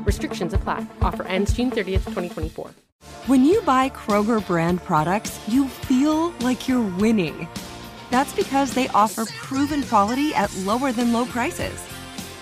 Restrictions 0.00 0.52
apply. 0.52 0.86
Offer 1.00 1.24
ends 1.24 1.52
June 1.52 1.70
30th, 1.70 2.04
2024. 2.04 2.70
When 3.26 3.44
you 3.44 3.62
buy 3.62 3.88
Kroger 3.90 4.44
brand 4.46 4.82
products, 4.82 5.40
you 5.48 5.68
feel 5.68 6.30
like 6.40 6.68
you're 6.68 6.88
winning. 6.98 7.48
That's 8.10 8.34
because 8.34 8.74
they 8.74 8.88
offer 8.88 9.24
proven 9.26 9.82
quality 9.84 10.34
at 10.34 10.54
lower 10.58 10.92
than 10.92 11.12
low 11.12 11.24
prices. 11.26 11.82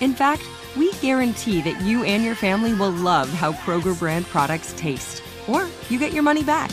In 0.01 0.15
fact, 0.15 0.43
we 0.77 0.93
guarantee 0.95 1.61
that 1.63 1.81
you 1.83 2.05
and 2.05 2.25
your 2.25 2.35
family 2.35 2.75
will 2.75 2.91
love 2.91 3.29
how 3.29 3.53
Kroger 3.53 3.99
brand 3.99 4.27
products 4.27 4.73
taste, 4.77 5.23
or 5.49 5.69
you 5.89 5.99
get 5.99 6.13
your 6.13 6.23
money 6.23 6.43
back. 6.43 6.71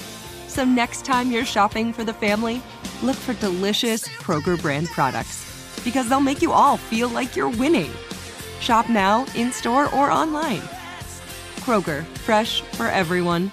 So 0.48 0.64
next 0.64 1.06
time 1.06 1.32
you're 1.32 1.46
shopping 1.46 1.92
for 1.94 2.04
the 2.04 2.14
family, 2.14 2.62
look 3.04 3.16
for 3.16 3.34
delicious 3.34 4.08
Kroger 4.08 4.60
brand 4.62 4.88
products 4.88 5.46
because 5.84 6.10
they'll 6.10 6.20
make 6.20 6.42
you 6.42 6.52
all 6.52 6.78
feel 6.78 7.10
like 7.10 7.36
you're 7.36 7.50
winning. 7.50 7.92
Shop 8.60 8.90
now, 8.90 9.26
in 9.36 9.52
store, 9.52 9.94
or 9.94 10.12
online. 10.12 10.62
Kroger, 11.58 12.04
fresh 12.26 12.62
for 12.62 12.88
everyone. 12.88 13.52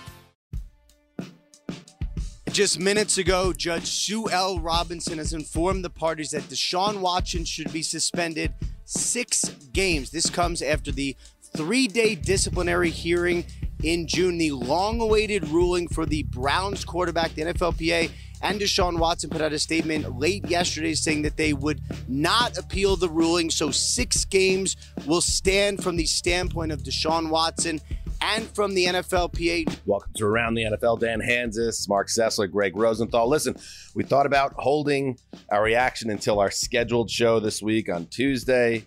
Just 2.50 2.78
minutes 2.78 3.18
ago, 3.18 3.52
Judge 3.52 3.86
Sue 3.86 4.30
L. 4.30 4.60
Robinson 4.60 5.18
has 5.18 5.32
informed 5.32 5.84
the 5.84 5.90
parties 5.90 6.30
that 6.30 6.42
Deshaun 6.44 7.00
Watson 7.00 7.44
should 7.44 7.72
be 7.72 7.82
suspended 7.82 8.54
six 8.84 9.48
games. 9.72 10.10
This 10.10 10.30
comes 10.30 10.62
after 10.62 10.92
the 10.92 11.16
three 11.56 11.88
day 11.88 12.14
disciplinary 12.14 12.90
hearing 12.90 13.44
in 13.82 14.06
June, 14.06 14.38
the 14.38 14.52
long 14.52 15.00
awaited 15.00 15.48
ruling 15.48 15.88
for 15.88 16.06
the 16.06 16.22
Browns 16.24 16.84
quarterback, 16.84 17.34
the 17.34 17.42
NFLPA. 17.42 18.10
And 18.44 18.60
Deshaun 18.60 18.98
Watson 18.98 19.30
put 19.30 19.40
out 19.40 19.54
a 19.54 19.58
statement 19.58 20.18
late 20.18 20.46
yesterday 20.46 20.92
saying 20.92 21.22
that 21.22 21.38
they 21.38 21.54
would 21.54 21.80
not 22.08 22.58
appeal 22.58 22.94
the 22.94 23.08
ruling. 23.08 23.48
So, 23.48 23.70
six 23.70 24.26
games 24.26 24.76
will 25.06 25.22
stand 25.22 25.82
from 25.82 25.96
the 25.96 26.04
standpoint 26.04 26.70
of 26.70 26.82
Deshaun 26.82 27.30
Watson 27.30 27.80
and 28.20 28.44
from 28.54 28.74
the 28.74 28.84
NFLPA. 28.84 29.78
Welcome 29.86 30.12
to 30.16 30.26
Around 30.26 30.54
the 30.54 30.64
NFL. 30.64 31.00
Dan 31.00 31.22
Hanzus, 31.22 31.88
Marc 31.88 32.08
Sessler, 32.08 32.50
Greg 32.50 32.76
Rosenthal. 32.76 33.26
Listen, 33.30 33.56
we 33.94 34.04
thought 34.04 34.26
about 34.26 34.52
holding 34.58 35.18
our 35.48 35.62
reaction 35.62 36.10
until 36.10 36.38
our 36.38 36.50
scheduled 36.50 37.10
show 37.10 37.40
this 37.40 37.62
week 37.62 37.88
on 37.88 38.04
Tuesday, 38.08 38.84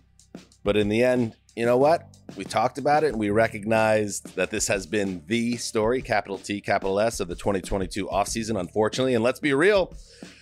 but 0.64 0.78
in 0.78 0.88
the 0.88 1.04
end, 1.04 1.36
you 1.58 1.66
know 1.66 1.78
what? 1.78 2.16
We 2.36 2.44
talked 2.44 2.78
about 2.78 3.04
it 3.04 3.08
and 3.08 3.20
we 3.20 3.32
recognized 3.32 4.36
that 4.36 4.52
this 4.52 4.68
has 4.68 4.86
been 4.86 5.24
the 5.26 5.58
story, 5.58 6.04
capital 6.04 6.38
T, 6.38 6.62
capital 6.62 7.00
S, 7.00 7.20
of 7.20 7.30
the 7.30 7.36
2022 7.36 8.06
offseason, 8.06 8.60
unfortunately. 8.60 9.16
And 9.16 9.24
let's 9.24 9.40
be 9.40 9.54
real, 9.54 9.92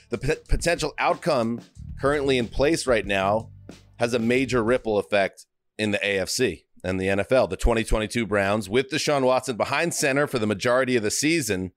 the 0.10 0.18
p- 0.18 0.36
potential 0.50 0.94
outcome 0.98 1.62
currently 2.02 2.38
in 2.38 2.50
place 2.50 2.86
right 2.86 3.06
now 3.06 3.50
has 3.96 4.14
a 4.14 4.20
major 4.20 4.62
ripple 4.62 4.98
effect 4.98 5.46
in 5.78 5.92
the 5.92 6.00
AFC 6.00 6.64
and 6.84 7.00
the 7.00 7.08
NFL. 7.08 7.50
The 7.50 7.56
2022 7.56 8.26
Browns, 8.26 8.68
with 8.68 8.90
Deshaun 8.90 9.24
Watson 9.24 9.56
behind 9.56 9.94
center 9.94 10.28
for 10.28 10.38
the 10.38 10.46
majority 10.46 10.98
of 10.98 11.04
the 11.04 11.12
season, 11.12 11.72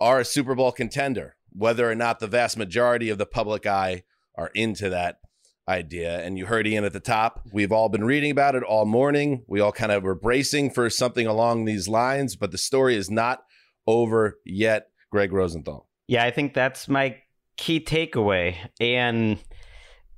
are 0.00 0.18
a 0.18 0.24
Super 0.24 0.56
Bowl 0.56 0.72
contender, 0.72 1.36
whether 1.52 1.88
or 1.88 1.94
not 1.94 2.18
the 2.18 2.26
vast 2.26 2.56
majority 2.56 3.08
of 3.08 3.18
the 3.18 3.26
public 3.26 3.66
eye 3.66 4.02
are 4.34 4.50
into 4.52 4.90
that 4.90 5.19
idea. 5.70 6.20
And 6.20 6.36
you 6.36 6.46
heard 6.46 6.66
Ian 6.66 6.84
at 6.84 6.92
the 6.92 7.00
top. 7.00 7.46
We've 7.52 7.72
all 7.72 7.88
been 7.88 8.04
reading 8.04 8.30
about 8.30 8.54
it 8.54 8.62
all 8.62 8.84
morning. 8.84 9.44
We 9.46 9.60
all 9.60 9.72
kind 9.72 9.92
of 9.92 10.02
were 10.02 10.14
bracing 10.14 10.70
for 10.70 10.90
something 10.90 11.26
along 11.26 11.64
these 11.64 11.88
lines, 11.88 12.36
but 12.36 12.50
the 12.50 12.58
story 12.58 12.96
is 12.96 13.10
not 13.10 13.44
over 13.86 14.38
yet. 14.44 14.88
Greg 15.10 15.32
Rosenthal. 15.32 15.88
Yeah, 16.06 16.24
I 16.24 16.30
think 16.30 16.54
that's 16.54 16.88
my 16.88 17.16
key 17.56 17.80
takeaway. 17.80 18.56
And 18.80 19.38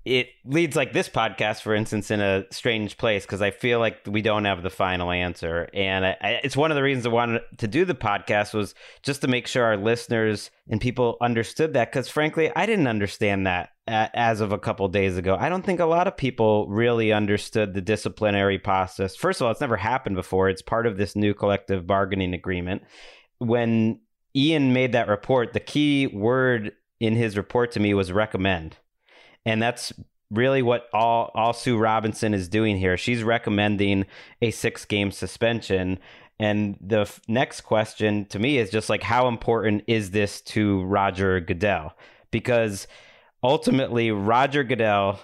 it 0.04 0.28
leads 0.44 0.74
like 0.74 0.92
this 0.92 1.08
podcast, 1.08 1.62
for 1.62 1.74
instance, 1.74 2.10
in 2.10 2.20
a 2.20 2.44
strange 2.50 2.98
place 2.98 3.24
because 3.24 3.40
I 3.40 3.52
feel 3.52 3.78
like 3.78 3.98
we 4.06 4.20
don't 4.20 4.44
have 4.44 4.62
the 4.62 4.70
final 4.70 5.12
answer, 5.12 5.69
and 5.72 6.04
I, 6.04 6.16
I, 6.20 6.28
it's 6.42 6.56
one 6.56 6.72
of 6.72 6.74
the 6.74 6.82
reasons 6.82 7.06
I 7.06 7.10
wanted 7.10 7.42
to 7.58 7.69
do 7.69 7.84
the 7.84 7.94
podcast 7.94 8.52
was 8.52 8.74
just 9.02 9.20
to 9.20 9.28
make 9.28 9.46
sure 9.46 9.64
our 9.64 9.76
listeners 9.76 10.50
and 10.69 10.80
people 10.80 11.16
understood 11.20 11.74
that. 11.74 11.92
Because 11.92 12.08
frankly, 12.08 12.50
I 12.56 12.66
didn't 12.66 12.88
understand 12.88 13.46
that 13.46 13.70
as 13.87 14.41
of 14.41 14.53
a 14.53 14.59
couple 14.59 14.87
of 14.87 14.93
days 14.93 15.16
ago. 15.16 15.37
I 15.38 15.48
don't 15.48 15.65
think 15.65 15.81
a 15.81 15.87
lot 15.87 16.06
of 16.06 16.16
people 16.16 16.69
really 16.69 17.12
understood 17.12 17.75
the 17.75 17.81
disciplinary 17.81 18.59
process. 18.59 19.16
First 19.16 19.41
of 19.41 19.47
all, 19.47 19.50
it's 19.50 19.60
never 19.60 19.76
happened 19.76 20.16
before. 20.16 20.48
It's 20.48 20.62
part 20.62 20.87
of 20.87 20.97
this 20.97 21.16
new 21.16 21.34
collective 21.34 21.87
bargaining 21.87 22.32
agreement. 22.32 22.82
When 23.38 24.00
Ian 24.37 24.72
made 24.72 24.93
that 24.93 25.09
report, 25.09 25.53
the 25.53 25.60
key 25.60 26.06
word 26.06 26.72
in 27.00 27.16
his 27.16 27.37
report 27.37 27.72
to 27.72 27.81
me 27.81 27.93
was 27.93 28.12
recommend 28.12 28.76
and 29.44 29.60
that's 29.60 29.93
really 30.31 30.62
what 30.62 30.88
all, 30.93 31.31
all 31.34 31.53
Sue 31.53 31.76
Robinson 31.76 32.34
is 32.34 32.49
doing 32.49 32.78
here. 32.78 32.97
She's 32.97 33.22
recommending 33.22 34.06
a 34.41 34.50
six 34.50 34.84
game 34.84 35.10
suspension. 35.10 35.99
And 36.38 36.76
the 36.81 37.00
f- 37.00 37.20
next 37.28 37.62
question 37.62 38.25
to 38.26 38.38
me 38.38 38.59
is 38.59 38.70
just 38.70 38.88
like, 38.88 39.03
how 39.03 39.28
important 39.28 39.84
is 39.87 40.10
this 40.10 40.41
to 40.43 40.82
Roger 40.84 41.41
Goodell? 41.41 41.94
Because 42.31 42.87
ultimately, 43.42 44.10
Roger 44.10 44.64
Goodell 44.64 45.20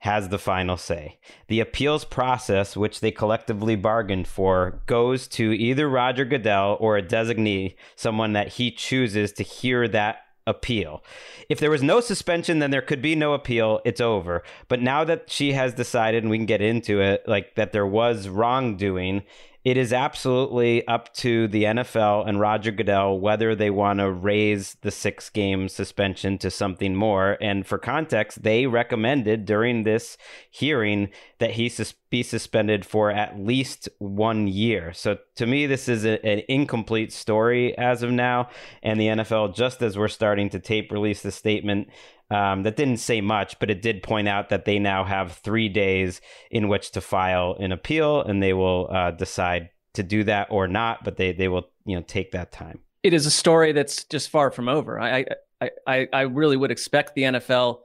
has 0.00 0.30
the 0.30 0.38
final 0.38 0.76
say. 0.76 1.18
The 1.46 1.60
appeals 1.60 2.04
process, 2.04 2.76
which 2.76 2.98
they 2.98 3.12
collectively 3.12 3.76
bargained 3.76 4.26
for, 4.26 4.82
goes 4.86 5.28
to 5.28 5.52
either 5.52 5.88
Roger 5.88 6.24
Goodell 6.24 6.76
or 6.80 6.96
a 6.96 7.02
designee, 7.02 7.76
someone 7.94 8.32
that 8.32 8.48
he 8.54 8.72
chooses 8.72 9.32
to 9.34 9.44
hear 9.44 9.86
that 9.88 10.16
appeal. 10.44 11.04
If 11.48 11.60
there 11.60 11.70
was 11.70 11.84
no 11.84 12.00
suspension, 12.00 12.58
then 12.58 12.72
there 12.72 12.82
could 12.82 13.00
be 13.00 13.14
no 13.14 13.32
appeal. 13.32 13.80
It's 13.84 14.00
over. 14.00 14.42
But 14.66 14.82
now 14.82 15.04
that 15.04 15.30
she 15.30 15.52
has 15.52 15.72
decided, 15.72 16.24
and 16.24 16.30
we 16.30 16.38
can 16.38 16.46
get 16.46 16.60
into 16.60 17.00
it, 17.00 17.22
like 17.28 17.54
that 17.54 17.70
there 17.70 17.86
was 17.86 18.28
wrongdoing, 18.28 19.22
it 19.64 19.76
is 19.76 19.92
absolutely 19.92 20.86
up 20.88 21.12
to 21.14 21.46
the 21.48 21.64
NFL 21.64 22.28
and 22.28 22.40
Roger 22.40 22.72
Goodell 22.72 23.18
whether 23.18 23.54
they 23.54 23.70
want 23.70 24.00
to 24.00 24.10
raise 24.10 24.76
the 24.82 24.90
six 24.90 25.30
game 25.30 25.68
suspension 25.68 26.36
to 26.38 26.50
something 26.50 26.96
more. 26.96 27.38
And 27.40 27.64
for 27.66 27.78
context, 27.78 28.42
they 28.42 28.66
recommended 28.66 29.44
during 29.44 29.84
this 29.84 30.16
hearing 30.50 31.10
that 31.38 31.52
he 31.52 31.68
sus- 31.68 31.94
be 32.10 32.22
suspended 32.22 32.84
for 32.84 33.10
at 33.10 33.38
least 33.38 33.88
one 33.98 34.48
year. 34.48 34.92
So 34.92 35.18
to 35.36 35.46
me, 35.46 35.66
this 35.66 35.88
is 35.88 36.04
a, 36.04 36.24
an 36.26 36.42
incomplete 36.48 37.12
story 37.12 37.76
as 37.78 38.02
of 38.02 38.10
now. 38.10 38.48
And 38.82 39.00
the 39.00 39.06
NFL, 39.06 39.54
just 39.54 39.80
as 39.80 39.96
we're 39.96 40.08
starting 40.08 40.50
to 40.50 40.58
tape 40.58 40.90
release 40.90 41.22
the 41.22 41.30
statement, 41.30 41.88
um, 42.32 42.62
that 42.62 42.76
didn't 42.76 42.96
say 42.96 43.20
much, 43.20 43.58
but 43.58 43.70
it 43.70 43.82
did 43.82 44.02
point 44.02 44.26
out 44.26 44.48
that 44.48 44.64
they 44.64 44.78
now 44.78 45.04
have 45.04 45.32
three 45.32 45.68
days 45.68 46.22
in 46.50 46.68
which 46.68 46.92
to 46.92 47.00
file 47.02 47.56
an 47.60 47.72
appeal, 47.72 48.22
and 48.22 48.42
they 48.42 48.54
will 48.54 48.88
uh, 48.90 49.10
decide 49.10 49.68
to 49.94 50.02
do 50.02 50.24
that 50.24 50.48
or 50.50 50.66
not. 50.66 51.04
But 51.04 51.16
they 51.16 51.32
they 51.32 51.48
will 51.48 51.68
you 51.84 51.94
know 51.94 52.02
take 52.02 52.32
that 52.32 52.50
time. 52.50 52.78
It 53.02 53.12
is 53.12 53.26
a 53.26 53.30
story 53.30 53.72
that's 53.72 54.04
just 54.04 54.30
far 54.30 54.50
from 54.50 54.68
over. 54.68 54.98
I 54.98 55.26
I 55.60 55.70
I, 55.86 56.08
I 56.12 56.20
really 56.22 56.56
would 56.56 56.70
expect 56.70 57.14
the 57.14 57.22
NFL 57.22 57.80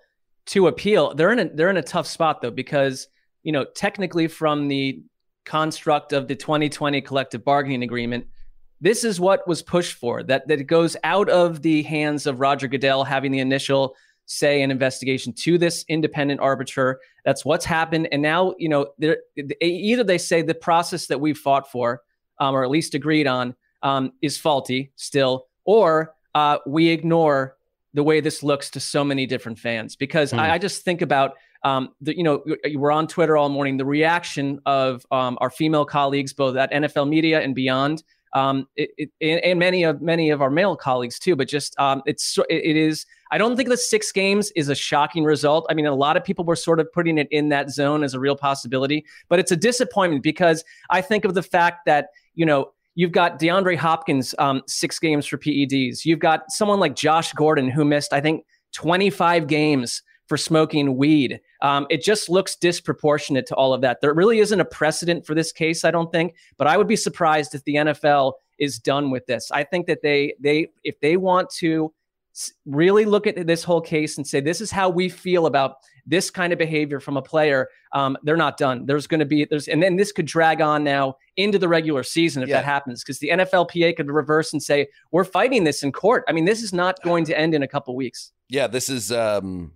to 0.47 0.67
appeal. 0.67 1.13
They're 1.13 1.33
in 1.33 1.39
a 1.39 1.49
they're 1.49 1.69
in 1.69 1.77
a 1.77 1.83
tough 1.83 2.07
spot 2.07 2.41
though 2.41 2.51
because 2.51 3.07
you 3.43 3.51
know 3.51 3.65
technically 3.75 4.29
from 4.29 4.69
the 4.69 5.03
construct 5.43 6.13
of 6.13 6.27
the 6.27 6.35
2020 6.35 7.01
collective 7.01 7.43
bargaining 7.45 7.81
agreement 7.81 8.27
this 8.81 9.03
is 9.03 9.19
what 9.19 9.47
was 9.47 9.61
pushed 9.61 9.93
for 9.93 10.21
that 10.23 10.47
that 10.47 10.59
it 10.59 10.65
goes 10.65 10.95
out 11.03 11.29
of 11.29 11.61
the 11.61 11.83
hands 11.83 12.27
of 12.27 12.39
Roger 12.39 12.67
Goodell 12.67 13.03
having 13.03 13.31
the 13.31 13.39
initial 13.39 13.95
say 14.27 14.61
an 14.61 14.69
investigation 14.69 15.33
to 15.33 15.57
this 15.57 15.83
independent 15.87 16.39
arbiter. 16.39 16.99
That's 17.25 17.43
what's 17.43 17.65
happened. 17.65 18.09
And 18.11 18.21
now, 18.21 18.53
you 18.59 18.69
know, 18.69 18.87
either 19.61 20.03
they 20.03 20.17
say 20.17 20.41
the 20.41 20.53
process 20.53 21.07
that 21.07 21.19
we've 21.19 21.37
fought 21.37 21.71
for, 21.71 22.01
um, 22.39 22.53
or 22.53 22.63
at 22.63 22.69
least 22.69 22.93
agreed 22.93 23.25
on, 23.25 23.55
um, 23.81 24.11
is 24.21 24.37
faulty 24.37 24.91
still, 24.95 25.47
or 25.63 26.13
uh, 26.35 26.57
we 26.67 26.89
ignore 26.89 27.55
the 27.93 28.03
way 28.03 28.19
this 28.19 28.43
looks 28.43 28.69
to 28.71 28.79
so 28.79 29.03
many 29.03 29.25
different 29.25 29.57
fans. 29.57 29.95
Because 29.95 30.33
mm. 30.33 30.39
I, 30.39 30.51
I, 30.51 30.57
just 30.57 30.83
think 30.83 31.01
about 31.01 31.35
um, 31.63 31.93
the, 32.01 32.15
you 32.15 32.23
know, 32.23 32.43
we're 32.75 32.91
on 32.91 33.07
Twitter 33.07 33.37
all 33.37 33.49
morning. 33.49 33.77
The 33.77 33.85
reaction 33.85 34.59
of 34.65 35.05
um, 35.09 35.37
our 35.41 35.49
female 35.49 35.85
colleagues, 35.85 36.33
both 36.33 36.57
at 36.57 36.71
NFL 36.71 37.07
Media 37.07 37.41
and 37.41 37.55
beyond, 37.55 38.03
um, 38.33 38.67
it, 38.75 39.11
it, 39.19 39.39
and 39.43 39.57
many 39.57 39.83
of 39.83 40.01
many 40.01 40.29
of 40.31 40.41
our 40.41 40.49
male 40.49 40.75
colleagues 40.75 41.17
too. 41.17 41.35
But 41.35 41.47
just 41.47 41.79
um, 41.79 42.03
it's 42.05 42.37
it 42.49 42.75
is. 42.75 43.05
I 43.31 43.37
don't 43.37 43.55
think 43.55 43.69
the 43.69 43.77
six 43.77 44.11
games 44.11 44.51
is 44.55 44.69
a 44.69 44.75
shocking 44.75 45.23
result. 45.23 45.65
I 45.69 45.73
mean, 45.73 45.85
a 45.85 45.95
lot 45.95 46.17
of 46.17 46.23
people 46.23 46.45
were 46.45 46.55
sort 46.55 46.79
of 46.79 46.91
putting 46.91 47.17
it 47.17 47.27
in 47.31 47.49
that 47.49 47.69
zone 47.69 48.03
as 48.03 48.13
a 48.13 48.19
real 48.19 48.35
possibility, 48.35 49.05
but 49.29 49.39
it's 49.39 49.51
a 49.51 49.57
disappointment 49.57 50.23
because 50.23 50.63
I 50.89 51.01
think 51.01 51.25
of 51.25 51.33
the 51.33 51.43
fact 51.43 51.85
that 51.85 52.09
you 52.35 52.45
know 52.45 52.71
You've 52.97 53.11
got 53.11 53.39
DeAndre 53.39 53.77
Hopkins, 53.77 54.33
um, 54.39 54.63
six 54.65 54.97
games 54.97 55.27
for 55.27 55.37
PEDs. 55.37 56.03
You've 56.03 56.17
got 56.17 56.49
someone 56.49 56.79
like 56.79 56.95
Josh 56.95 57.31
Gordon, 57.33 57.69
who 57.69 57.85
missed, 57.85 58.11
I 58.11 58.19
think, 58.19 58.43
25 58.73 59.45
games 59.45 60.01
for 60.27 60.35
smoking 60.35 60.97
weed. 60.97 61.39
Um, 61.61 61.85
it 61.91 62.01
just 62.01 62.27
looks 62.27 62.55
disproportionate 62.55 63.45
to 63.47 63.55
all 63.55 63.71
of 63.71 63.81
that. 63.81 64.01
There 64.01 64.15
really 64.15 64.39
isn't 64.39 64.59
a 64.59 64.65
precedent 64.65 65.27
for 65.27 65.35
this 65.35 65.51
case, 65.51 65.85
I 65.85 65.91
don't 65.91 66.11
think. 66.11 66.33
But 66.57 66.65
I 66.65 66.75
would 66.75 66.87
be 66.87 66.95
surprised 66.95 67.53
if 67.53 67.63
the 67.65 67.75
NFL 67.75 68.33
is 68.57 68.79
done 68.79 69.11
with 69.11 69.27
this. 69.27 69.51
I 69.51 69.63
think 69.63 69.85
that 69.85 70.01
they 70.01 70.33
they 70.39 70.69
if 70.83 70.99
they 70.99 71.17
want 71.17 71.51
to 71.59 71.93
really 72.65 73.05
look 73.05 73.27
at 73.27 73.47
this 73.47 73.63
whole 73.63 73.81
case 73.81 74.17
and 74.17 74.25
say 74.25 74.39
this 74.39 74.61
is 74.61 74.71
how 74.71 74.89
we 74.89 75.09
feel 75.09 75.45
about 75.45 75.77
this 76.05 76.29
kind 76.29 76.53
of 76.53 76.59
behavior 76.59 76.99
from 76.99 77.17
a 77.17 77.21
player, 77.21 77.67
um, 77.93 78.17
they're 78.23 78.37
not 78.37 78.57
done. 78.57 78.85
There's 78.85 79.07
going 79.07 79.19
to 79.19 79.25
be 79.25 79.45
there's 79.45 79.67
and 79.67 79.83
then 79.83 79.97
this 79.97 80.11
could 80.11 80.25
drag 80.25 80.61
on 80.61 80.83
now 80.83 81.17
into 81.35 81.59
the 81.59 81.67
regular 81.67 82.03
season 82.03 82.43
if 82.43 82.49
yeah. 82.49 82.57
that 82.57 82.65
happens 82.65 83.03
because 83.03 83.19
the 83.19 83.29
NFLPA 83.29 83.97
could 83.97 84.09
reverse 84.09 84.53
and 84.53 84.63
say 84.63 84.87
we're 85.11 85.25
fighting 85.25 85.63
this 85.63 85.83
in 85.83 85.91
court. 85.91 86.23
I 86.27 86.31
mean, 86.31 86.45
this 86.45 86.63
is 86.63 86.73
not 86.73 87.01
going 87.03 87.25
to 87.25 87.37
end 87.37 87.53
in 87.53 87.63
a 87.63 87.67
couple 87.67 87.95
weeks. 87.95 88.31
Yeah, 88.49 88.67
this 88.67 88.89
is. 88.89 89.11
Um, 89.11 89.73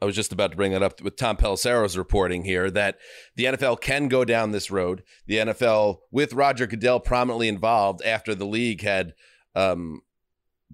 I 0.00 0.04
was 0.04 0.16
just 0.16 0.32
about 0.32 0.50
to 0.50 0.56
bring 0.56 0.72
that 0.72 0.82
up 0.82 1.00
with 1.00 1.14
Tom 1.14 1.36
Pelissero's 1.36 1.96
reporting 1.96 2.42
here 2.42 2.72
that 2.72 2.98
the 3.36 3.44
NFL 3.44 3.80
can 3.80 4.08
go 4.08 4.24
down 4.24 4.50
this 4.50 4.68
road. 4.68 5.04
The 5.26 5.36
NFL, 5.36 5.98
with 6.10 6.32
Roger 6.32 6.66
Goodell 6.66 6.98
prominently 6.98 7.46
involved 7.46 8.02
after 8.04 8.34
the 8.34 8.44
league 8.44 8.82
had 8.82 9.14
um, 9.54 10.02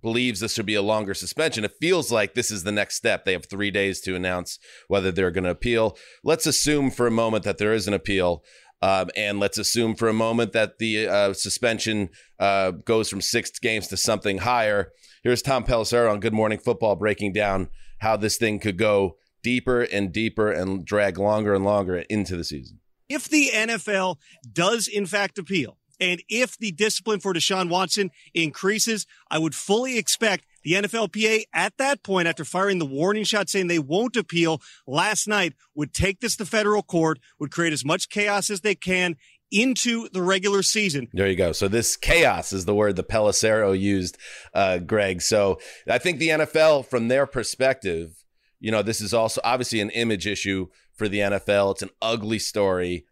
believes 0.01 0.41
this 0.41 0.55
should 0.55 0.67
be 0.67 0.75
a 0.75 0.83
longer 0.83 1.15
suspension. 1.15 1.65
It 1.65 1.73
feels 1.81 2.11
like 2.11 2.35
this 2.35 2.51
is 2.51 2.65
the 2.65 2.73
next 2.73 2.97
step. 2.97 3.25
They 3.25 3.33
have 3.33 3.47
three 3.47 3.71
days 3.71 4.01
to 4.03 4.15
announce 4.15 4.59
whether 4.87 5.11
they're 5.11 5.31
going 5.31 5.45
to 5.45 5.51
appeal. 5.51 5.97
Let's 6.23 6.47
assume 6.47 6.91
for 6.91 7.07
a 7.07 7.11
moment 7.13 7.45
that 7.45 7.59
there 7.59 7.73
is 7.73 7.89
an 7.89 7.95
appeal. 7.95 8.43
Um, 8.81 9.11
and 9.17 9.41
let's 9.41 9.59
assume 9.59 9.97
for 9.97 10.09
a 10.09 10.13
moment 10.13 10.53
that 10.53 10.79
the 10.79 11.09
uh, 11.09 11.33
suspension 11.33 12.11
uh, 12.39 12.71
goes 12.71 13.11
from 13.11 13.21
six 13.21 13.51
games 13.59 13.89
to 13.89 13.97
something 13.97 14.39
higher. 14.39 14.93
Here's 15.25 15.43
Tom 15.43 15.65
Pelissero 15.65 16.11
on 16.13 16.21
Good 16.21 16.33
Morning 16.33 16.59
Football 16.59 16.95
breaking 16.95 17.33
down 17.33 17.69
how 17.99 18.17
this 18.17 18.37
thing 18.37 18.61
could 18.61 18.79
go 18.79 19.17
deeper 19.43 19.83
and 19.83 20.13
deeper 20.13 20.51
and 20.51 20.85
drag 20.85 21.19
longer 21.19 21.55
and 21.55 21.65
longer 21.65 21.99
into 22.09 22.37
the 22.37 22.45
season. 22.45 22.79
If 23.09 23.29
the 23.29 23.51
NFL 23.53 24.17
does, 24.53 24.87
in 24.87 25.07
fact, 25.07 25.39
appeal, 25.39 25.78
and 26.01 26.23
if 26.29 26.57
the 26.59 26.73
discipline 26.73 27.21
for 27.21 27.33
Deshaun 27.33 27.69
Watson 27.69 28.11
increases, 28.35 29.07
I 29.31 29.39
would 29.39 29.55
fully 29.55 29.99
expect 29.99 30.45
the 30.65 30.73
NFLPA 30.73 31.45
at 31.55 31.77
that 31.79 32.03
point, 32.03 32.29
after 32.29 32.45
firing 32.45 32.79
the 32.79 32.87
warning 32.87 33.25
shot 33.25 33.49
saying 33.49 33.69
they 33.69 33.79
won't 33.79 34.17
appeal 34.17 34.61
last 34.87 35.27
night, 35.27 35.55
would 35.75 35.95
take 35.95 36.21
this 36.21 36.37
to 36.37 36.45
federal 36.45 36.83
court, 36.83 37.19
would 37.39 37.51
create 37.51 37.73
as 37.73 37.85
much 37.85 38.09
chaos 38.09 38.51
as 38.51 38.61
they 38.61 38.75
can 38.75 39.17
into 39.51 40.09
the 40.11 40.21
regular 40.21 40.63
season. 40.63 41.09
There 41.13 41.29
you 41.29 41.37
go. 41.37 41.53
So 41.53 41.69
this 41.69 41.97
chaos 41.97 42.53
is 42.53 42.65
the 42.65 42.75
word 42.75 42.97
the 42.97 43.05
Pelissero 43.05 43.79
used, 43.79 44.19
uh, 44.53 44.79
Greg. 44.79 45.23
So 45.23 45.59
I 45.89 45.99
think 45.99 46.19
the 46.19 46.29
NFL, 46.29 46.87
from 46.87 47.09
their 47.09 47.27
perspective, 47.27 48.25
you 48.61 48.71
know, 48.71 48.83
this 48.83 49.01
is 49.01 49.15
also 49.15 49.41
obviously 49.45 49.81
an 49.81 49.91
image 49.91 50.27
issue 50.27 50.67
for 50.93 51.09
the 51.09 51.21
NFL. 51.21 51.73
It's 51.73 51.83
an 51.83 51.91
ugly 52.03 52.39
story. 52.39 53.07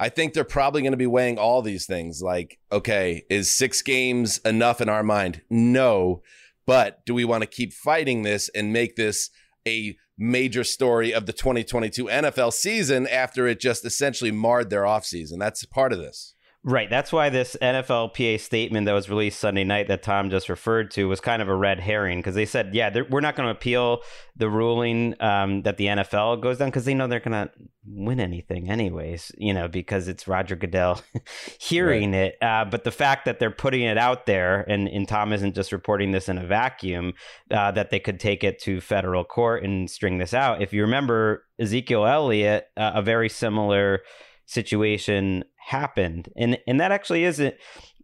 I 0.00 0.08
think 0.08 0.32
they're 0.32 0.44
probably 0.44 0.80
going 0.80 0.94
to 0.94 0.96
be 0.96 1.06
weighing 1.06 1.36
all 1.36 1.60
these 1.60 1.84
things 1.84 2.22
like, 2.22 2.58
okay, 2.72 3.24
is 3.28 3.54
six 3.54 3.82
games 3.82 4.38
enough 4.38 4.80
in 4.80 4.88
our 4.88 5.02
mind? 5.02 5.42
No. 5.50 6.22
But 6.66 7.04
do 7.04 7.12
we 7.12 7.26
want 7.26 7.42
to 7.42 7.46
keep 7.46 7.74
fighting 7.74 8.22
this 8.22 8.48
and 8.54 8.72
make 8.72 8.96
this 8.96 9.28
a 9.68 9.98
major 10.16 10.64
story 10.64 11.12
of 11.12 11.26
the 11.26 11.34
2022 11.34 12.06
NFL 12.06 12.54
season 12.54 13.06
after 13.08 13.46
it 13.46 13.60
just 13.60 13.84
essentially 13.84 14.30
marred 14.30 14.70
their 14.70 14.84
offseason? 14.84 15.38
That's 15.38 15.66
part 15.66 15.92
of 15.92 15.98
this. 15.98 16.34
Right. 16.62 16.90
That's 16.90 17.10
why 17.10 17.30
this 17.30 17.56
NFLPA 17.62 18.38
statement 18.38 18.84
that 18.84 18.92
was 18.92 19.08
released 19.08 19.40
Sunday 19.40 19.64
night 19.64 19.88
that 19.88 20.02
Tom 20.02 20.28
just 20.28 20.50
referred 20.50 20.90
to 20.90 21.08
was 21.08 21.18
kind 21.18 21.40
of 21.40 21.48
a 21.48 21.54
red 21.54 21.80
herring 21.80 22.18
because 22.18 22.34
they 22.34 22.44
said, 22.44 22.74
yeah, 22.74 22.94
we're 23.08 23.22
not 23.22 23.34
going 23.34 23.46
to 23.46 23.50
appeal 23.50 24.02
the 24.36 24.50
ruling 24.50 25.14
um, 25.20 25.62
that 25.62 25.78
the 25.78 25.86
NFL 25.86 26.42
goes 26.42 26.58
down 26.58 26.68
because 26.68 26.84
they 26.84 26.92
know 26.92 27.06
they're 27.06 27.18
going 27.18 27.46
to 27.46 27.50
win 27.86 28.20
anything 28.20 28.68
anyways, 28.68 29.32
you 29.38 29.54
know, 29.54 29.68
because 29.68 30.06
it's 30.06 30.28
Roger 30.28 30.54
Goodell 30.54 31.00
hearing 31.58 32.12
right. 32.12 32.34
it. 32.34 32.42
Uh, 32.42 32.66
but 32.66 32.84
the 32.84 32.90
fact 32.90 33.24
that 33.24 33.38
they're 33.38 33.50
putting 33.50 33.82
it 33.82 33.96
out 33.96 34.26
there 34.26 34.60
and, 34.68 34.86
and 34.86 35.08
Tom 35.08 35.32
isn't 35.32 35.54
just 35.54 35.72
reporting 35.72 36.10
this 36.10 36.28
in 36.28 36.36
a 36.36 36.46
vacuum, 36.46 37.14
uh, 37.50 37.70
that 37.70 37.88
they 37.88 37.98
could 37.98 38.20
take 38.20 38.44
it 38.44 38.58
to 38.60 38.82
federal 38.82 39.24
court 39.24 39.64
and 39.64 39.90
string 39.90 40.18
this 40.18 40.34
out. 40.34 40.60
If 40.60 40.74
you 40.74 40.82
remember 40.82 41.46
Ezekiel 41.58 42.04
Elliott, 42.04 42.66
uh, 42.76 42.92
a 42.96 43.02
very 43.02 43.30
similar 43.30 44.02
situation 44.50 45.44
happened. 45.66 46.28
And 46.36 46.58
and 46.66 46.80
that 46.80 46.92
actually 46.92 47.24
isn't 47.24 47.54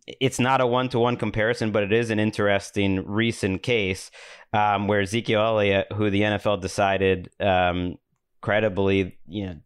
it's 0.07 0.39
not 0.39 0.61
a 0.61 0.67
one 0.67 0.89
to 0.91 0.99
one 0.99 1.17
comparison, 1.17 1.73
but 1.73 1.83
it 1.83 1.93
is 1.93 2.11
an 2.11 2.21
interesting 2.21 3.05
recent 3.07 3.63
case 3.63 4.11
um, 4.53 4.87
where 4.87 5.01
Ezekiel 5.01 5.41
Elliott, 5.41 5.89
who 5.93 6.11
the 6.11 6.23
NFL 6.23 6.61
decided 6.61 7.29
um, 7.41 7.97
credibly, 8.41 9.19
you 9.27 9.47
know, 9.47 9.57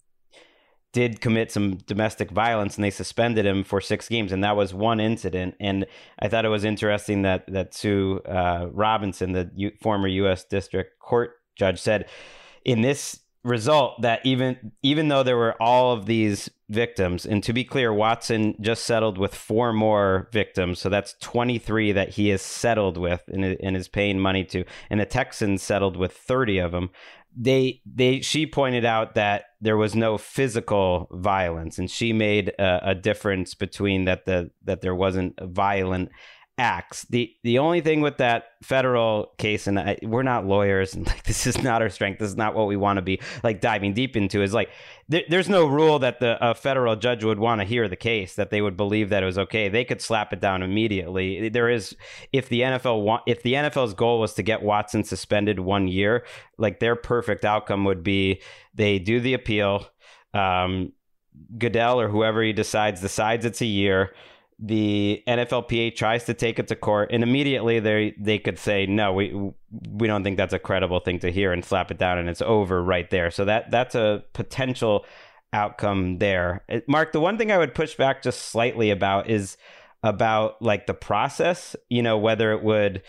did 0.92 1.20
commit 1.20 1.52
some 1.52 1.76
domestic 1.76 2.30
violence 2.30 2.76
and 2.76 2.84
they 2.84 2.90
suspended 2.90 3.46
him 3.46 3.62
for 3.62 3.80
six 3.80 4.08
games 4.08 4.32
and 4.32 4.42
that 4.42 4.56
was 4.56 4.74
one 4.74 4.98
incident 4.98 5.54
and 5.60 5.86
i 6.18 6.26
thought 6.26 6.44
it 6.44 6.48
was 6.48 6.64
interesting 6.64 7.22
that 7.22 7.44
that 7.46 7.72
sue 7.72 8.20
uh, 8.26 8.66
robinson 8.72 9.30
the 9.30 9.48
U- 9.54 9.72
former 9.80 10.08
u.s 10.08 10.44
district 10.44 10.98
court 10.98 11.34
judge 11.54 11.80
said 11.80 12.08
in 12.64 12.82
this 12.82 13.19
result 13.42 14.02
that 14.02 14.20
even 14.24 14.72
even 14.82 15.08
though 15.08 15.22
there 15.22 15.36
were 15.36 15.60
all 15.62 15.92
of 15.92 16.04
these 16.04 16.50
victims 16.68 17.24
and 17.24 17.42
to 17.42 17.54
be 17.54 17.64
clear 17.64 17.92
Watson 17.92 18.54
just 18.60 18.84
settled 18.84 19.16
with 19.16 19.34
four 19.34 19.72
more 19.72 20.28
victims 20.30 20.78
so 20.78 20.90
that's 20.90 21.14
23 21.20 21.92
that 21.92 22.10
he 22.10 22.28
has 22.28 22.42
settled 22.42 22.98
with 22.98 23.22
and, 23.28 23.44
and 23.44 23.76
is 23.76 23.88
paying 23.88 24.20
money 24.20 24.44
to 24.44 24.64
and 24.90 25.00
the 25.00 25.06
Texans 25.06 25.62
settled 25.62 25.96
with 25.96 26.12
30 26.12 26.58
of 26.58 26.72
them. 26.72 26.90
They 27.34 27.80
they 27.86 28.20
she 28.20 28.44
pointed 28.46 28.84
out 28.84 29.14
that 29.14 29.44
there 29.60 29.76
was 29.76 29.94
no 29.94 30.18
physical 30.18 31.08
violence 31.10 31.78
and 31.78 31.90
she 31.90 32.12
made 32.12 32.50
a, 32.58 32.90
a 32.90 32.94
difference 32.94 33.54
between 33.54 34.04
that 34.04 34.26
the 34.26 34.50
that 34.64 34.82
there 34.82 34.94
wasn't 34.94 35.38
violent 35.42 36.10
acts. 36.60 37.06
The 37.08 37.34
the 37.42 37.58
only 37.58 37.80
thing 37.80 38.02
with 38.02 38.18
that 38.18 38.44
federal 38.62 39.32
case, 39.38 39.66
and 39.66 39.80
I, 39.80 39.96
we're 40.02 40.22
not 40.22 40.44
lawyers, 40.44 40.94
and 40.94 41.06
like 41.06 41.22
this 41.24 41.46
is 41.46 41.60
not 41.62 41.80
our 41.80 41.88
strength. 41.88 42.18
This 42.18 42.28
is 42.28 42.36
not 42.36 42.54
what 42.54 42.66
we 42.66 42.76
want 42.76 42.98
to 42.98 43.02
be 43.02 43.18
like 43.42 43.62
diving 43.62 43.94
deep 43.94 44.14
into. 44.14 44.42
Is 44.42 44.52
like 44.52 44.68
there, 45.08 45.22
there's 45.30 45.48
no 45.48 45.66
rule 45.66 45.98
that 46.00 46.20
the 46.20 46.36
a 46.40 46.54
federal 46.54 46.94
judge 46.96 47.24
would 47.24 47.38
want 47.38 47.62
to 47.62 47.66
hear 47.66 47.88
the 47.88 47.96
case 47.96 48.34
that 48.34 48.50
they 48.50 48.60
would 48.60 48.76
believe 48.76 49.08
that 49.08 49.22
it 49.22 49.26
was 49.26 49.38
okay. 49.38 49.70
They 49.70 49.84
could 49.84 50.02
slap 50.02 50.34
it 50.34 50.40
down 50.40 50.62
immediately. 50.62 51.48
There 51.48 51.70
is 51.70 51.96
if 52.32 52.50
the 52.50 52.60
NFL 52.60 53.02
want 53.02 53.22
if 53.26 53.42
the 53.42 53.54
NFL's 53.54 53.94
goal 53.94 54.20
was 54.20 54.34
to 54.34 54.42
get 54.42 54.62
Watson 54.62 55.02
suspended 55.02 55.58
one 55.58 55.88
year, 55.88 56.26
like 56.58 56.78
their 56.78 56.94
perfect 56.94 57.46
outcome 57.46 57.86
would 57.86 58.04
be 58.04 58.42
they 58.74 58.98
do 58.98 59.18
the 59.18 59.34
appeal. 59.34 59.86
Um, 60.34 60.92
Goodell 61.56 62.00
or 62.00 62.08
whoever 62.08 62.42
he 62.42 62.52
decides 62.52 63.00
decides 63.00 63.46
it's 63.46 63.62
a 63.62 63.66
year 63.66 64.12
the 64.62 65.22
NFLPA 65.26 65.96
tries 65.96 66.24
to 66.24 66.34
take 66.34 66.58
it 66.58 66.68
to 66.68 66.76
court, 66.76 67.10
and 67.12 67.22
immediately 67.22 67.80
they 67.80 68.14
they 68.18 68.38
could 68.38 68.58
say 68.58 68.84
no, 68.86 69.12
we 69.12 69.32
we 69.88 70.06
don't 70.06 70.22
think 70.22 70.36
that's 70.36 70.52
a 70.52 70.58
credible 70.58 71.00
thing 71.00 71.18
to 71.20 71.32
hear, 71.32 71.52
and 71.52 71.64
slap 71.64 71.90
it 71.90 71.98
down, 71.98 72.18
and 72.18 72.28
it's 72.28 72.42
over 72.42 72.82
right 72.82 73.08
there. 73.08 73.30
So 73.30 73.46
that 73.46 73.70
that's 73.70 73.94
a 73.94 74.22
potential 74.34 75.06
outcome 75.52 76.18
there. 76.18 76.64
Marc, 76.86 77.12
the 77.12 77.20
one 77.20 77.38
thing 77.38 77.50
I 77.50 77.58
would 77.58 77.74
push 77.74 77.96
back 77.96 78.22
just 78.22 78.42
slightly 78.42 78.90
about 78.90 79.30
is 79.30 79.56
about 80.02 80.60
like 80.60 80.86
the 80.86 80.94
process. 80.94 81.74
You 81.88 82.02
know, 82.02 82.18
whether 82.18 82.52
it 82.52 82.62
would 82.62 83.02